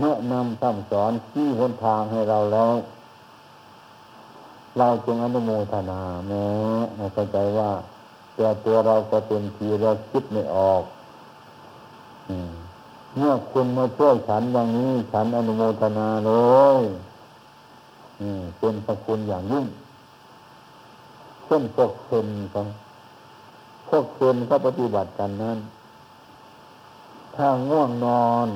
[0.00, 2.74] แนะนำคำสอนที่หนทางให้เราแล้ว
[4.78, 7.70] เราจงอนุโมทนาแม้เข้าใจว่า
[8.34, 10.82] แต่ตัวเราก็เป็นทีเราคิดไม่ออก
[13.16, 16.32] เมื่อคุณมาช่วยฉันอย่างนี้ฉันอนุโมทนาเล
[16.80, 16.82] ย
[18.58, 19.66] เป็นพระคุณอย่างยิ่ง
[21.44, 22.66] เช่นพวกเซนครับ
[23.88, 25.58] พวกเซนเขาปฏิบัติกันนั้น
[27.36, 28.48] ถ้าง่วงนอน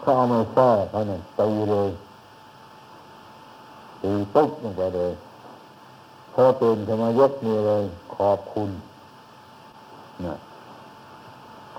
[0.00, 1.90] เขาเอามาแท้เขาเนี่ยตีเลย
[4.02, 5.12] ตีปุ๊บลงไปเลย
[6.32, 7.84] พอตื่นขึ้นมายกมือเลย
[8.14, 8.70] ขอบคุณ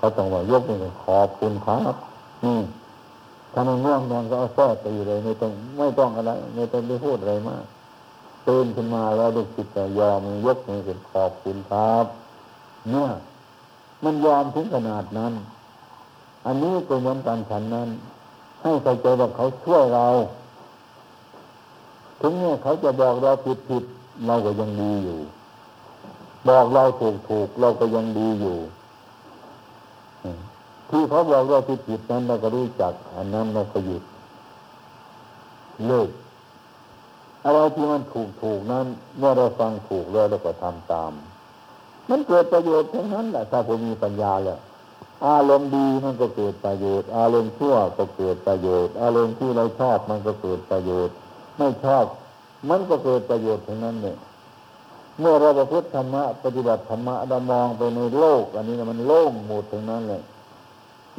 [0.00, 1.94] เขาต้องว่ายกมือขอบคุณครับ
[2.44, 2.58] นี่
[3.52, 7.64] ถ้ามันง่วงนอนก็เอาแท้ตีเลยไม่ต้องไม่ต้องอะไรไม่ต้องไปพูดอะไรมาก
[8.48, 12.04] ตื่นขึ้นมาแล้วดูจิตใจยอมยกมือเป็นขอบคุณครับ
[12.90, 13.10] เนี่ย
[14.04, 15.32] มันยอมถึงขนาดนั้น
[16.46, 17.88] อันนี้ก็เหมือนกันฉันนั้น
[18.62, 20.08] ให้ใส่ใจว่าเขาช่วยเรา
[22.20, 23.84] ถึงเนี่ยเขาจะบอกเราผิดผิด
[24.26, 25.20] เราก็ยังดีอยู่
[26.48, 28.58] บอกเราถูกถูกเราก็ยังดีอยู่
[30.90, 34.02] ที่เขาบอกเราผิดผิดนั้นเราก็รู้จัก อันนั้นเราก็หยุด
[35.86, 36.10] เลิก
[37.44, 38.86] อะไรที่มันถูกถูกนั้น
[39.18, 41.12] เมื่อเราฟังถูกแล้วเราก็ทำตาม
[42.10, 44.60] มันเกิดประโยชน์ทั้งนั้นแหละถ้าผมมีปัญญาแล้ว
[45.26, 51.14] อารมณ์ดีมันก็เกิดประโยชน์ อารมณ์ชั่วก็เกิดประโยชน์ อารมณ์ที่เราชอบมันก็เกิดประโยชน์
[51.58, 52.04] ไม่ชอบ
[52.68, 54.18] มันก็เกิดประโยชน์ทั้งนั้นเนี่ย
[55.18, 60.22] เมื่อเราประพฤติธรรมะปฏิบัติธรรมะเรามองไปในโลก อันนี้มันโล่งหมดทั้งนั้นเลย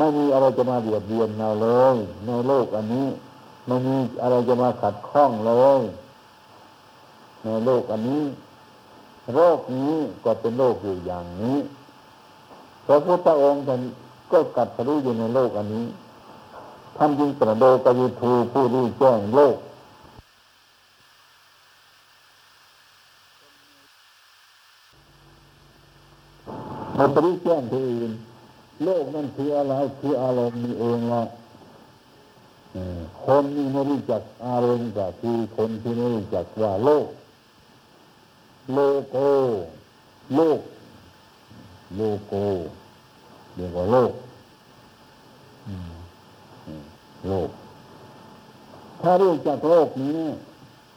[0.02, 1.95] ไม่มีอะไรจะมาเบียดเบียนเราเลย
[2.26, 3.08] ในโลกอันนี้
[3.68, 5.82] ไม่มีอะไรจะมาขัดข้องเลย
[7.43, 8.24] ในโลกอันนี้
[9.34, 9.93] โรคนี้
[10.24, 11.58] ก็เป็นโรคอยู่อย่างนี้
[12.86, 13.82] พระพุทธองค์ท่าน
[14.32, 15.86] ก็กัดสรู้อยู่ในโลกอันนี้
[16.97, 19.58] ท่านจึงตรัสโดยกยุทูผู้รู้แจ้งโลก
[26.97, 28.14] มันไปรู้แจ้งที่อื่น
[28.86, 31.23] โลกนั่นคืออะไรคืออารมณ์นี่เองละ
[33.23, 37.07] คนนี่ไม่รู้จักอารมณ์ก็คือคนที่ไม่รู้จักว่าโลก
[38.73, 38.79] โล
[39.11, 39.17] โก
[40.36, 40.59] โลก
[41.95, 42.34] โลโก
[43.55, 44.13] เรียกว่าโลก
[47.27, 47.49] โลก
[49.01, 50.19] ถ้ารู้จักโลกนี้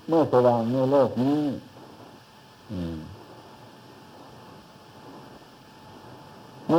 [0.08, 1.40] เมื่อสว่างในโลกนี้
[2.72, 3.13] มั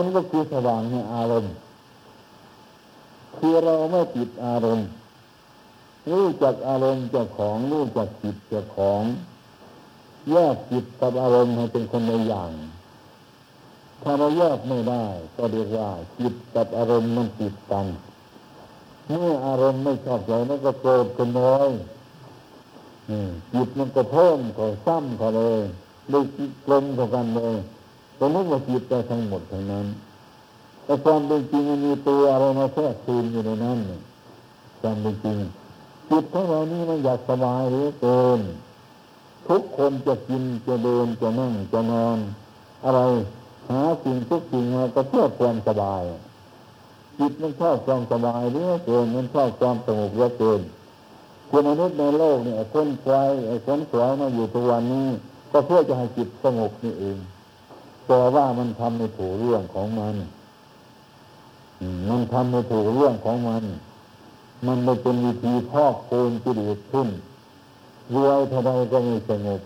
[0.04, 1.54] นก็คือสว่างในอารมณ์
[3.38, 4.88] คือเราไม่ติดอารมณ์
[6.12, 9.02] รู้จักอารมณ์เจ้าของรู้จักจิตเจ้าของ
[10.32, 12.52] แยกจิตกับอารมณ์ให้เป็นคนในอย่าง
[14.04, 15.90] ถ้าเราแยกไม่ได้ ก็เรียกว่า
[16.20, 17.86] จิตกับอารมณ์มันติดกัน
[19.08, 21.72] เมื่ออารมณ์ไม่ชอบใจมันก็โกรธกันเลย
[23.54, 25.62] จิตมันก็เพิ่มก็ซ้ำเขาเลย
[26.10, 26.26] เลย
[26.66, 27.56] กลมกับกันเลย
[28.18, 29.86] ตรงนี้ว่าจิตใจทั้งหมดทั้งนั้น
[30.86, 33.80] แต่ความเป็นจริงมันมีตัวอะไรมาแทรกซึมอยู่ในนั้น
[34.82, 35.38] ความเป็นจริง
[36.10, 38.40] จิตของเรานี่มันอยากสบายเหลือเกิน
[39.48, 42.18] ทุกคนจะกินจะเดินจะนั่งจะนอน
[42.86, 43.02] อะไร
[43.70, 46.04] หาสิ่งทุกสิ่งมาก็เพื่อความสบาย
[47.20, 50.62] จิตมันชอบความสบายเหลือเกินมันชอบความสงบเหลือเกิน
[51.50, 52.88] คนมนุษย์ในโลกเนี่ยคน
[53.48, 55.08] ไอ้คนสวยมาอยู่ทุกวันนี้
[55.52, 57.18] ก็เพื่อจะให้จิตสงบนี่เอง
[58.08, 60.16] แต่ว่ามันทำในถูกเรื่องของมัน
[62.10, 63.64] มันทำในถูกเรื่องของมัน
[64.68, 67.10] มันไม่เป็นวิธีพอกโคนจิตขึ้น
[68.14, 69.62] รวยเท่าไรก็ไม่สงบ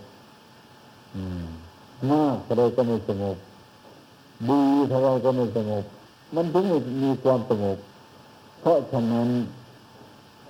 [2.10, 3.36] มากเท่าไรก็ไม่สงบ
[4.48, 5.84] ดีเท่าไรก็ไม่สงบ
[6.34, 6.64] มันถึง
[7.02, 7.78] มีความสงบ
[8.60, 9.28] เพราะฉะนั้น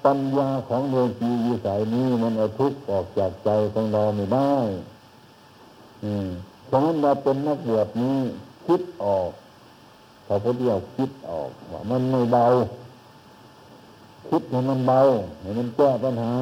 [0.04, 4.54] ปัญญาของโลกีวิสัยนี้มันเอาทุกข์ออกจากใจของเราไม่ได้
[6.04, 6.28] อืม
[6.70, 8.18] ฉะนั้นเราเป็นนักบวชนี้
[8.66, 9.30] คิดออก
[10.26, 12.46] พอพุทธเจ้าคิดออกว่ามันไม่เบา
[14.28, 15.00] คิดให้มันเบา
[15.40, 16.34] ให้มันแก้ปัญหา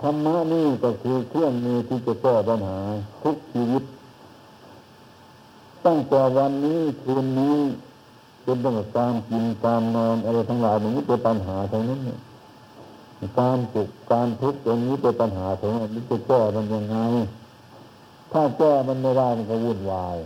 [0.00, 2.78] ธรรมะนี่ก็คือเครื่องมือที่จะแก้ปัญหา
[3.22, 3.82] ทุกชีวิต
[5.86, 7.58] ตั้งแต่วันนี้คืนนี้
[8.44, 12.00] จนตั้งแต่การกินการนอนอะไรทั้งหลายนี้เป็นปัญหาทั้งนั้น
[13.38, 16.96] การจุกการทุกข์อย่างนี้เป็นปัญหาทั้งนั้นนี่จะแก้มันยังไง
[18.32, 20.16] ถ้าแก้มันไม่ได้มันก็วุ่นวาย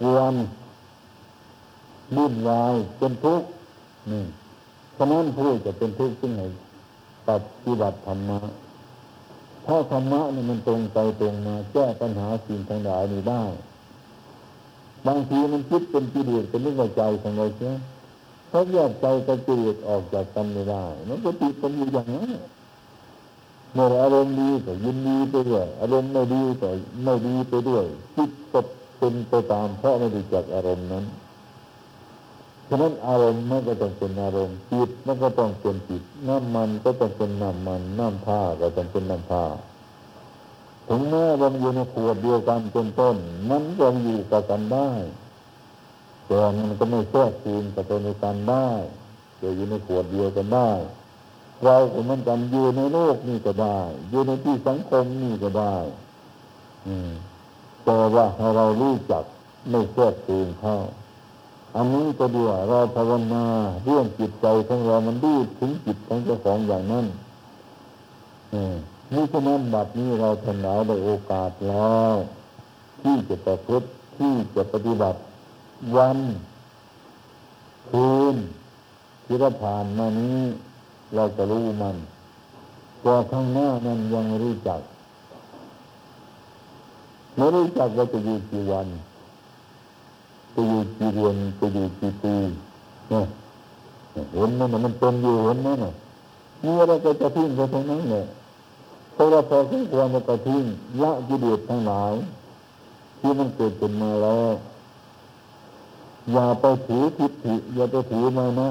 [0.00, 0.34] กวน
[2.16, 3.48] วุ่นวายเป็นทุกข์
[4.10, 4.24] นี่
[4.96, 6.42] ฉะนั้นผู้จะเป็นทุกข์จึงไหน
[7.28, 7.30] ป
[7.64, 8.38] ฏิบัติธรรมะ
[9.66, 13.44] ถ้าธรรมะนี่มันตรงไปตรงมา แก้ปัญหาสิ่งทั้งหลายนี้ได้
[15.06, 17.72] บางทีมันคิดเป็นกิเลสเป็นเรื่องใจของเราใช่
[18.48, 22.30] เพราะแยกใจกับกิเลสออกจากกันไม่ได้ มันก็ติดกันอยู่อย่างนั้น
[23.74, 26.68] เมื่ออารมณ์ดีก็ยินดีไปด้วย อารมณ์ไม่ดีก็
[27.04, 27.84] ไม่ดีไปด้วย
[28.16, 28.60] จิตก็
[28.98, 31.04] เป็นไปตามเพราะไม่รู้จักอารมณ์นั้น
[32.68, 39.44] ฉะนั้นอารมณ์มันก็ต้องเป็นอารมณ์จิตมันก็ต้องเป็นจิตน้ำมันก็ต้องเป็นน้ำมันน้ำผ้าก็ต้องเป็นน้ำผ้า
[40.88, 43.16] ถึงแม้มันอยู่ในขวดเดียวกันเป็นต้น
[43.50, 44.90] มันยังอยู่กับกันได้
[46.26, 48.68] แต่มันก็ไม่แทรกซึมกับตัวในกันได้
[49.40, 50.70] จะอยู่ในขวดเดียวกันได้
[51.64, 53.78] เราก็เหมือนกันอยู่ในโลกนี่ก็ได้
[54.10, 55.76] อยู่ในที่สังคมนี่ก็ได้
[56.86, 57.10] อืม
[57.84, 59.24] แต่ว่าให้เรารู้จัก
[59.70, 60.76] ไม่แทรกซึมเข้า
[61.76, 63.44] อันนี้ก็ดีว่าเราภาวนา
[63.84, 67.06] เรื่องจิตใจของเรามันดูถึงจิตของเจ้าของอย่างนั้น
[69.12, 72.14] นี่ฉะนั้นบัดนี้เราทั้งหลายได้โอกาสแล้ว
[73.02, 73.86] ที่จะประพฤติ
[74.16, 75.18] ที่จะปฏิบัติ
[75.96, 76.18] วัน
[77.90, 78.36] คืน
[79.24, 80.40] ที่เราผ่านมานี้
[81.14, 81.96] เราจะรู้มัน
[83.02, 84.80] แต่ข้างหน้านั้นยังรู้จัก
[87.36, 88.86] ไม่รู้จักว่าจะอยู่กี่วัน
[90.54, 92.34] จะอยู่กี่เดือนจะอยู่กี่ปี
[93.10, 93.26] เนี่ย
[94.34, 95.92] เห็นไหมมันเป็นอยู่เห็นไหมเนี่ย
[96.62, 98.26] นี่อะไรก็จะทิ้งไปทั้งนั้นเลย
[99.20, 100.64] พราะเราพอสมควรจะทิ้ง
[101.02, 102.12] ละกิเลสทั้งหลาย
[103.20, 104.50] ที่มันเกิดขึ้นมาแล้ว
[106.32, 108.68] อย่าไปถือทิฏฐิอย่าไปถือมานะ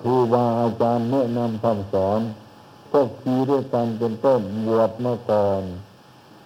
[0.00, 2.20] ครูบาอาจารย์แนะนำคำสอน
[2.90, 5.62] พวกทีด้วยกันเป็นต้นบวชมาก่อน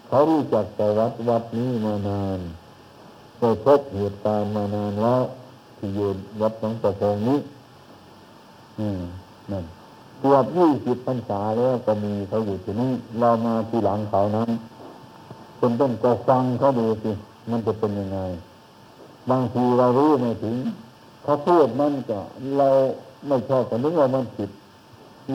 [0.06, 2.38] เขารู้จักแต่วัดวัดนี้มานาน
[3.38, 5.22] ได้พบเหตุการณ์มานานแล้ว
[5.76, 6.08] ที่อยู่
[6.40, 7.38] วัดหลวงประพงนี้
[8.78, 9.00] อืม
[9.50, 9.64] นั่น
[10.20, 14.50] เกือบยี่สิบพรรษาแล้วก็มีเขาอยู่ที่นี่เรามาทีหลังเขานั้น
[15.58, 17.12] เป็นต้นก็ฟังเขาดูสิ
[17.50, 18.18] มันจะเป็นยังไง
[19.30, 20.56] บางทีเรารู้ไม่ถึง
[21.22, 22.20] เขาพูดมันก็
[22.58, 22.68] เรา
[23.26, 24.50] ไม่ชอบแต่นึกว่ามันผิด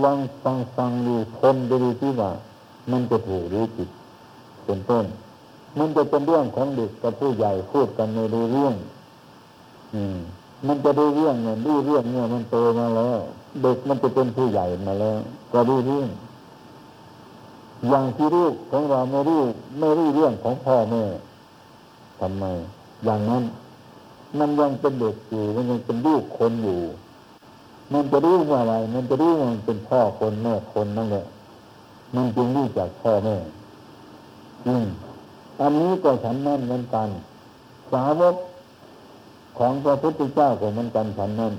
[0.04, 2.32] ลองฟังฟังดูคนดูที่ว่า
[2.92, 3.90] มันจะถูกหรือผิด
[4.66, 5.06] เป็นต้น
[5.78, 8.76] มันจะเป็นเรื่องของเด็กกับผู้ใหญ่พูดกันในดูเรื่อง
[9.94, 10.18] อืม
[10.68, 13.18] มันจะดูเรื่องเนี่ยดูเรื่องเนี่ยมันโตมาแล้ว
[13.62, 15.18] เด็กมันจะเป็นผู้ใหญ่มาแล้ว
[15.54, 16.10] ก็ดูเรื่อง
[17.90, 19.42] อย่างที่ลูกของเราไม่รู้
[19.80, 21.04] ไม่รู้เรื่องของพ่อแม่
[22.20, 22.44] ทำไม
[23.06, 23.44] อย่างนั้น
[24.40, 26.80] มันยังเป็นเด็กอยู่มันยังเป็นลูกคนอยู่
[27.94, 31.26] มันจะรู้ว่าอะไร มันจะรู้ว่ามันเป็นพ่อคนแม่คนนั่นแหละ
[32.16, 33.36] มันจึงรู้จักพ่อแม่
[34.68, 34.88] อืม
[35.62, 37.10] อันนี้ก็ฉันนั่นเหมือนกัน
[37.92, 38.36] สาวก
[39.58, 41.54] ของพระพุทธเจ้าก็เหมือนกันฉันนั่น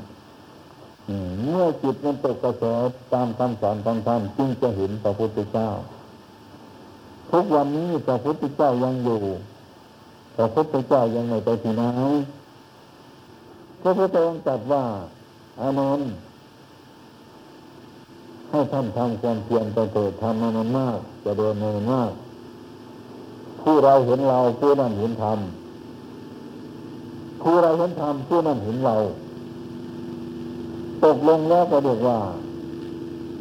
[1.49, 2.65] เมื่อจิตมันตกกระแส
[3.13, 5.69] ตามคำสอนของท่านจึงจะเห็นพระพุทธเจ้า
[7.31, 9.21] ทุกวันนี้พระพุทธเจ้ายังอยู่
[10.37, 11.83] พระพุทธเจ้ายังไม่ไปที่ไหน
[13.83, 14.85] พระพุทธองค์ตรัสว่า
[15.61, 16.11] อานนท์
[18.51, 22.13] ให้ท่านทำความเพียรไปเถิดทำมันมากจะเดินมันมาก
[23.61, 25.39] ผู้เราเห็นเราผู้นั้นเห็นธรรม
[27.43, 28.97] ผู้เราเห็นธรรมผู้นั้นเห็นเรา
[31.05, 32.19] ตกลงแล้วก็เรียกว่า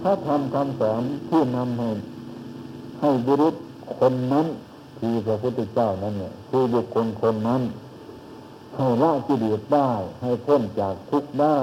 [0.01, 1.89] ถ้าทำคำสอนที่นำให้
[3.01, 3.55] ให้บรุษ
[3.99, 4.47] คนนั้น
[4.99, 7.61] คือพระพุทธเจ้านั้นเนี่ยคือบุคคลคนนั้น
[8.75, 9.91] ให้ละกิเลสได้
[10.21, 11.59] ให้พ้นจากทุกข์ได้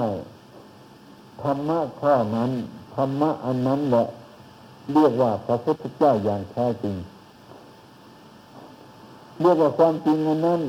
[1.45, 2.51] ธรรมะข้อนั้น
[2.95, 4.05] ธรรมะอันนั้นแหละ
[4.93, 6.95] เรียกว่าพระพุทธเจ้าอย่างแท้จริง
[9.41, 10.61] เรียกว่าความจริงอันนั้น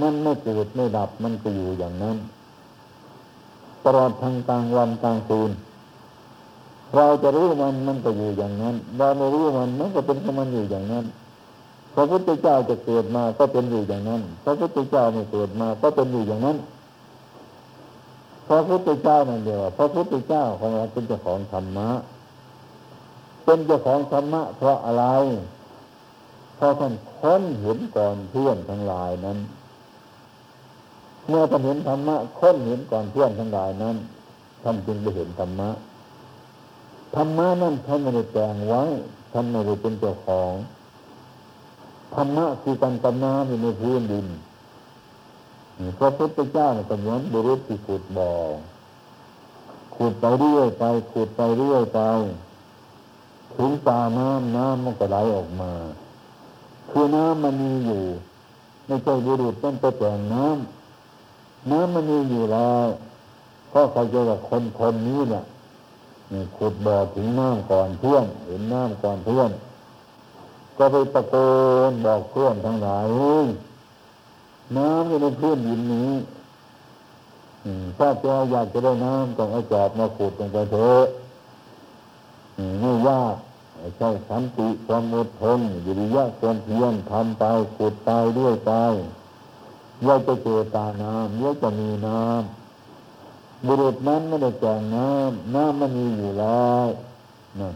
[0.00, 2.16] มันไม่เกิดไม่ดับมันก็อยู่อย่างนั้น
[3.84, 5.50] ตลอดทางกลางวันกลางคืน
[6.96, 11.04] เราจะรู้มันมันก็อยู่อย่างนั้น เราไม่รู้มันมันก็เป็นของมันอยู่อย่างนั้น
[11.94, 16.56] พระพุทธเจ้าจะเกิดมาก็เป็นอยู่อย่างนั้น พระพุทธเจ้าไม่เกิดมาก็เป็นอยู่อย่างนั้น
[18.48, 21.90] พระพุทธเจ้านั่นเดียวพระพุทธเจ้าของเราเป็นเจ้าของธรรมะ
[23.44, 25.04] เป็นเจ้าของธรรมะ เพราะอะไร
[26.56, 29.38] เพอท่านค้นเห็นก่อนเพื่อนทั้งหลายนั้น
[31.28, 33.96] เมื่อท่านเห็นธรรมะค้นเห็นก่อนเพื่อนทั้งหลายนั้น
[34.62, 35.70] ท่านจึงได้เห็นธรรมะ
[37.16, 38.82] ธรรมะนั้นท่านไม่ได้แต่งไว้
[39.32, 40.52] ท่านไม่ได้เป็นเจ้าของ
[42.14, 44.26] ธรรมะคือการตำน้ำอยู่ในพื้นดิน
[45.98, 48.30] พระพุทธเจ้าเนี่ยเหมือนบุรุษที่ขุดบ่อ
[49.96, 52.00] ขุดไปเรื่อยไปขุดไปเรื่อยไป
[53.56, 55.72] ถึงตาน้ำน้ำมันก็ไหลออกมา
[56.90, 58.04] คือน้ำมันมีอยู่
[58.86, 62.86] ไม่ใช่บุรุษต้องไปแต่งน้ำน้ำมันมีอยู่แล้ว
[63.72, 65.44] ก็เขาจะว่าคนคนนี้เนี่ย
[66.56, 69.50] ขุดบ่อถึงน้ำก่อนเพื่อนเห็นน้ำก่อนเพื่อน
[70.76, 71.34] ก็ไปตะโก
[71.90, 73.04] นบอกเพื่อนทั้งหลาย
[74.76, 76.12] น้ำอยู่ในพื้นดินนี้
[77.98, 81.04] ถ้าเจ้าอยากจะได้น้ำต้องเอาจอบมาขุดลงไปเถอะ
[82.80, 83.36] ไม่ยาก
[83.98, 87.44] ใช่สันติความอดทนวิริยะความเพียรทำไป
[87.76, 88.72] ขุดไปด้วยไป
[90.06, 96.86] ย่อจะเจอตาน้ำย่อจะมีน้ำบุรุษนั้นไม่ได้แจงน้ำน้ำมันมีอยู่แล้ว
[97.60, 97.74] นั่น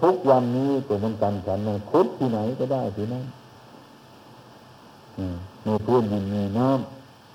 [0.00, 3.24] ทุกวันนี้เป็มือนกันฉันนะคุดที่ไหนก็ได้ที่นั้น
[5.53, 6.68] ในพื้นดินมีน้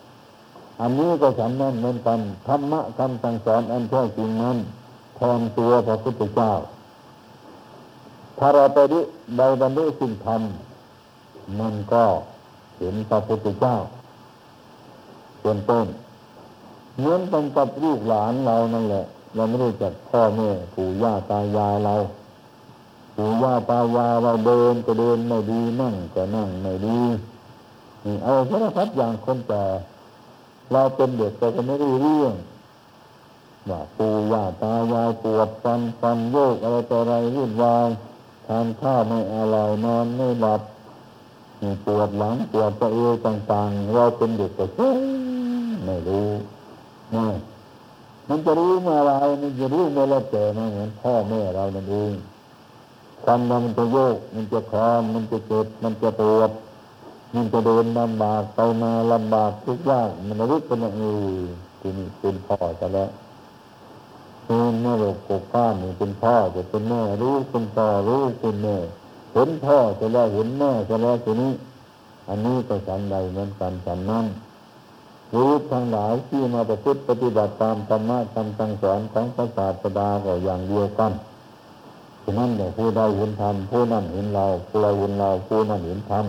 [0.07, 4.57] ำอันนี้ก็ฉันนั้นเหมือนกันธรรมะคำสั่งสอนอันแท้จริงนั้น
[5.15, 6.51] แทนตัวพระพุทธเจ้า
[8.38, 9.01] ถ้าเราไปดิ
[9.38, 10.41] ใดบรรลุสิ่งธรรม
[11.60, 12.06] มันก็
[12.77, 13.76] เห็นพระพุทธเจ้า
[15.41, 15.88] เป็นต้น
[16.97, 21.95] เหมือนกันกับลูกหลานเรานั่นแหละ เราไม่รู้จักพ่อแม่ปู่ย่าตายายเรา
[23.15, 26.99] ปู่ย่าตายายเราเดินก็เดินไม่ดีนั่งก็นั่งไม่ดี
[28.23, 29.63] เอาสารพัดอย่างคนแต่
[30.71, 32.34] เราเป็นเด็กเราก็ไม่รู้เรื่อง
[33.69, 37.88] ว่าปู่ย่าตายายปวดฟันฟันโยกอะไรต่ออะไรวุ่นวาย
[38.47, 40.61] ทานข้าวไม่อร่อยนอนไม่หลับ
[41.85, 44.99] ปวดหลังปวดตัวเอวต่างๆ เราเป็นเด็กก็เฉย
[45.85, 46.30] ไม่รู้
[47.15, 47.26] นะ
[48.30, 49.11] มันจะรู้เมื่อไร
[49.41, 52.13] มันจะรู้เมื่อเราแก่มาเหมือนพ่อแม่เรานั่นเอง
[53.23, 56.51] ฟันมันจะโยก มันจะคลอนมันจะเจ็บมันจะปวด
[57.34, 61.01] มันจะเดินลำบากไปมาลำบากทุกอย่างมันรู้เป็นเอ
[61.34, 61.39] อ
[61.80, 63.10] ทีนี้เป็นพ่อจะแล้ว
[64.45, 68.77] เป็นแม่ลูกกบก้านนี่เป็นพ่อจะเป็นแม่รู้เป็นพ่อรู้เป็นแม่
[69.34, 71.53] เห็นพ่อจะแล้วเห็นแม่จะแล้วทีนี้
[72.30, 74.26] อันนี้ก็ฉันใดเหมือนกันฉันนั้น
[75.35, 81.11] รู้ทั้งหลายที่มาประพฤติปฏิบัติตามธรรมะคำสั่งสอนของพระศาสดาก็อย่างเดียวกัน
[82.23, 86.26] ฉะนั้นเนี่ยผู้ใดเห็นธรรมผู้นั้นเห็นเราผู้ใดเห็นเราผู้นั้นเห็นธรรม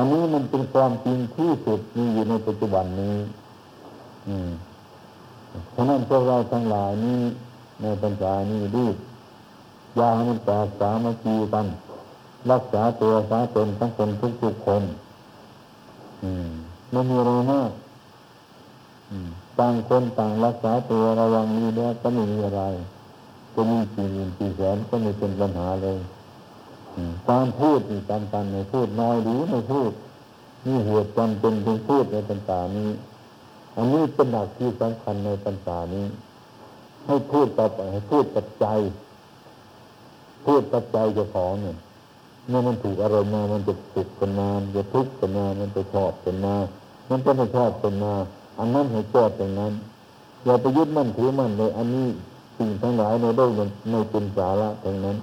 [0.00, 3.16] อันนี้มันเป็นความจริงที่สุดมีอยู่ในปัจจุบันนี้
[4.28, 4.50] อืม
[5.74, 7.20] ฉะนั้นพวกเราทั้งหลายนี้
[7.82, 8.96] ในปัญญานี้รีบ
[9.98, 11.66] ยาให้มันแตกสามัคคีกัน
[12.50, 14.10] รักษาตัวสาตนทั้งคน
[14.42, 14.82] ทุกๆคน
[16.22, 16.48] อืม
[16.90, 17.70] ไม่มีอะไรมาก
[19.58, 22.62] ต่างคนต่างรักษาตัวระวังนี้แล้วก็ไม่มีอะไร
[23.54, 25.98] จะมีกี่หมื่นกี่แสนก็ไม่เป็นปัญหาเลย
[27.30, 29.92] การพูดนี่การกันในพูดน้อยหรือไม่พูด
[30.66, 32.90] นี่เหตุจำเป็นจึงพูดในปัญญานี้
[33.76, 36.06] อันนี้เป็นหลักที่สำคัญในปัญญานี้
[37.06, 38.78] ให้พูดต่อไปให้พูดปัจจัย
[40.44, 41.76] พูดปัจจัยจะของเนี่ย
[42.48, 46.54] เมื่อมันถูกอารมณ์มามันจะสุขกันมาจะทุกข์กันมามันจะชอบกันมา
[47.10, 48.14] มันก็ไม่ชอบกันมา
[48.58, 49.72] อันนั้นให้แก้ตรงนั้น
[50.44, 52.08] อย่าไปยึดมั่นถือมั่นเลยอันนี้
[52.56, 55.16] สิ่งทั้งหลายในโลกมันไม่เป็นสาระตรงนั้น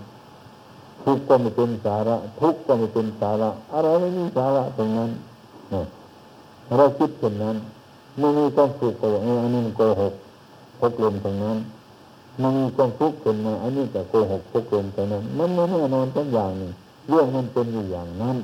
[1.08, 5.12] ทุกข์ก็ไม่เป็นสาระ ทุกข์ก็ไม่เป็นสาระ อะไรไม่มีสาระตรงนั้น
[6.78, 7.56] เราคิดเช่นนั้น
[8.20, 10.14] ไม่มีความสุขก็เอออันนี้มันโกหก
[10.80, 11.58] พกลมตรงนั้น
[12.42, 16.72] มันมีความทุกข์ขึ้นมาอันนี้จะโกหกพกลมตรงนั้น มันไม่แน่นอนทั้งอย่างนี้
[17.10, 18.38] เรื่องมันเป็นอยู่อย่างนั้น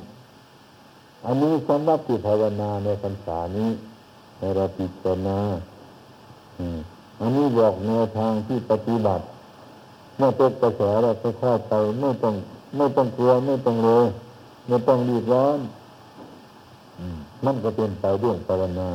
[1.26, 3.70] อันนี้สำหรับที่ภาวนาในพรรษานี้
[4.38, 5.38] ในเราพิจารณา
[7.20, 9.24] อันนี้บอกแนวทางที่ปฏิบัติ
[10.16, 12.34] เมื่อเป็นกระแสเราไปเข้าไปไม่ต้อง
[12.76, 14.06] ไม่ต้องกลัวไม่ต้องเลย
[14.68, 15.58] ไม่ต้องรีบร้อน
[17.44, 18.90] มันก็เป็นไปเรื่องภาวนา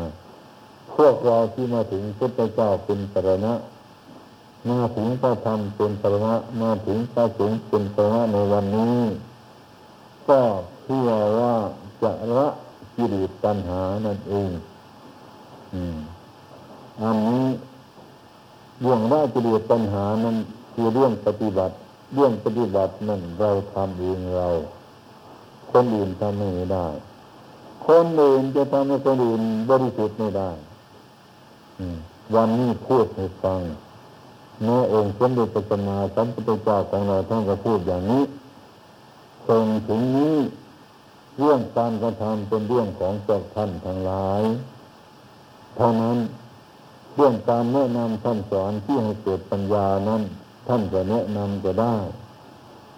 [0.95, 3.53] พวกเราที่มาถึงพุทธเจ้าเป็นสรณะ
[4.69, 8.99] มาถึงพระธรรมเป็นสรณะมาถึงพระสงฆ์เป็นสรณะในวันนี้
[10.27, 10.39] ก็
[10.83, 11.09] เพื่อ
[11.39, 11.55] ว่า
[12.03, 12.47] จะละ
[12.95, 14.49] กิเลสตัณหานั่นเอง
[17.01, 17.45] อันนี้
[18.81, 20.37] เรื่องละกิเลสตัณหานั้น
[20.81, 21.73] คือเรื่องปฏิบัติ
[22.13, 24.47] เรื่องปฏิบัตินั่นเราทำเองเรา
[25.71, 26.87] คนอื่นทำไม่ได้
[27.87, 30.49] คนอื่นจะทำให้คนอื่นบริสุทธิ์ไม่ได้
[32.35, 33.59] วันนี้พูดให้ฟัง
[34.63, 38.23] แม่องค์สมเด็จพระสัมมาสัมพุทธเจ้าของเราท่านก็พูดอย่างนี้
[39.47, 40.37] ตรงถึงนี้
[41.39, 44.43] เรื่องการกระทำเป็นเรื่องของเจ้าท่านทั้งหลาย
[45.75, 46.17] เท่านั้น
[47.15, 50.23] เรื่องการแนะนำท่านสอนที่ให้เกิดปัญญานั้น
[50.71, 51.95] ท่านจะแนะนำก็ได้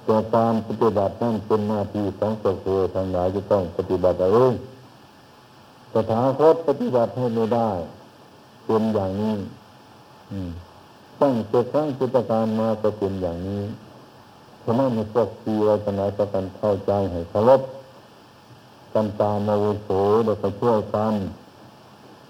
[0.06, 4.54] แต่การปฏิบัตินั้นเป็นหน้าที่ของเจ้าตัวทั้งหลายจะต้องปฏิบัติเอง
[5.94, 7.70] สถาคตปฏิบัติให้ไม่ได้
[8.66, 9.36] เป็นอย่างนี้
[11.22, 13.64] ตั้งเกิดครั้งกิจการมาก็เป็นอย่างนี้
[14.64, 17.62] ฉะนั้นในพวกทีเราจะไหนประกันเข้าใจให้เคารพ
[18.94, 19.90] กันตามอาวุโส
[20.26, 21.14] เดี๋ยวไปช่วยกัน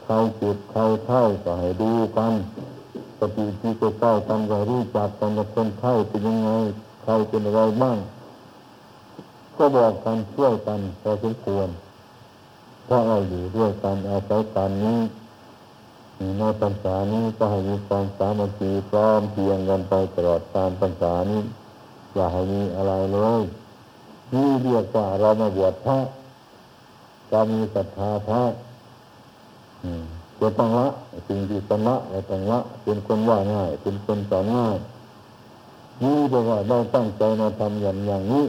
[0.03, 2.34] ใครจิตใครไข้ก็ให้ดูกัน
[3.22, 6.49] ปฏิที่จะใกล้กันก็รู้จักกันว่าคนไข้เป็นยังไง
[7.03, 7.98] ใครเป็นอะไรบ้าง
[9.57, 11.68] ก็บอกกันช่วยกันพอสมควร
[12.88, 14.99] ถ้าะเราอยู่ด้วยกันอาศัยกันนี้
[16.39, 21.41] ในพรรษานี้ก็ให้มีความสามัคคีพร้อมเพียงกันไปตลอดการพรรษานี้
[22.14, 23.41] อย่าให้มีอะไรเลย
[24.34, 25.99] นี่เรียกว่าเรามาบวชพระ
[27.31, 28.43] เรามีศรัทธาพระ
[30.41, 30.88] จะต้องละ
[31.27, 34.77] สิ่งที่ตนละเราต้องละเป็นคนว่าง่ายเป็นคนสอนง่าย
[36.01, 38.45] นี่เรียกว่าเราตั้งใจมาทำอย่างอย่างนี้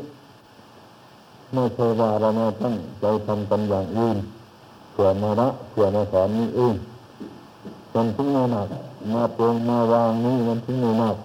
[1.53, 4.17] ไม่ใช่ว่าเรามาตั้งใจทำกันอย่างอื่น
[4.93, 6.75] เผื่อมาละเผื่อมาสอนนี่เอง
[7.95, 8.69] มันถึงมาหนัก
[9.15, 11.17] มาเปลงมาวางนี่มันถึงไม่หนัก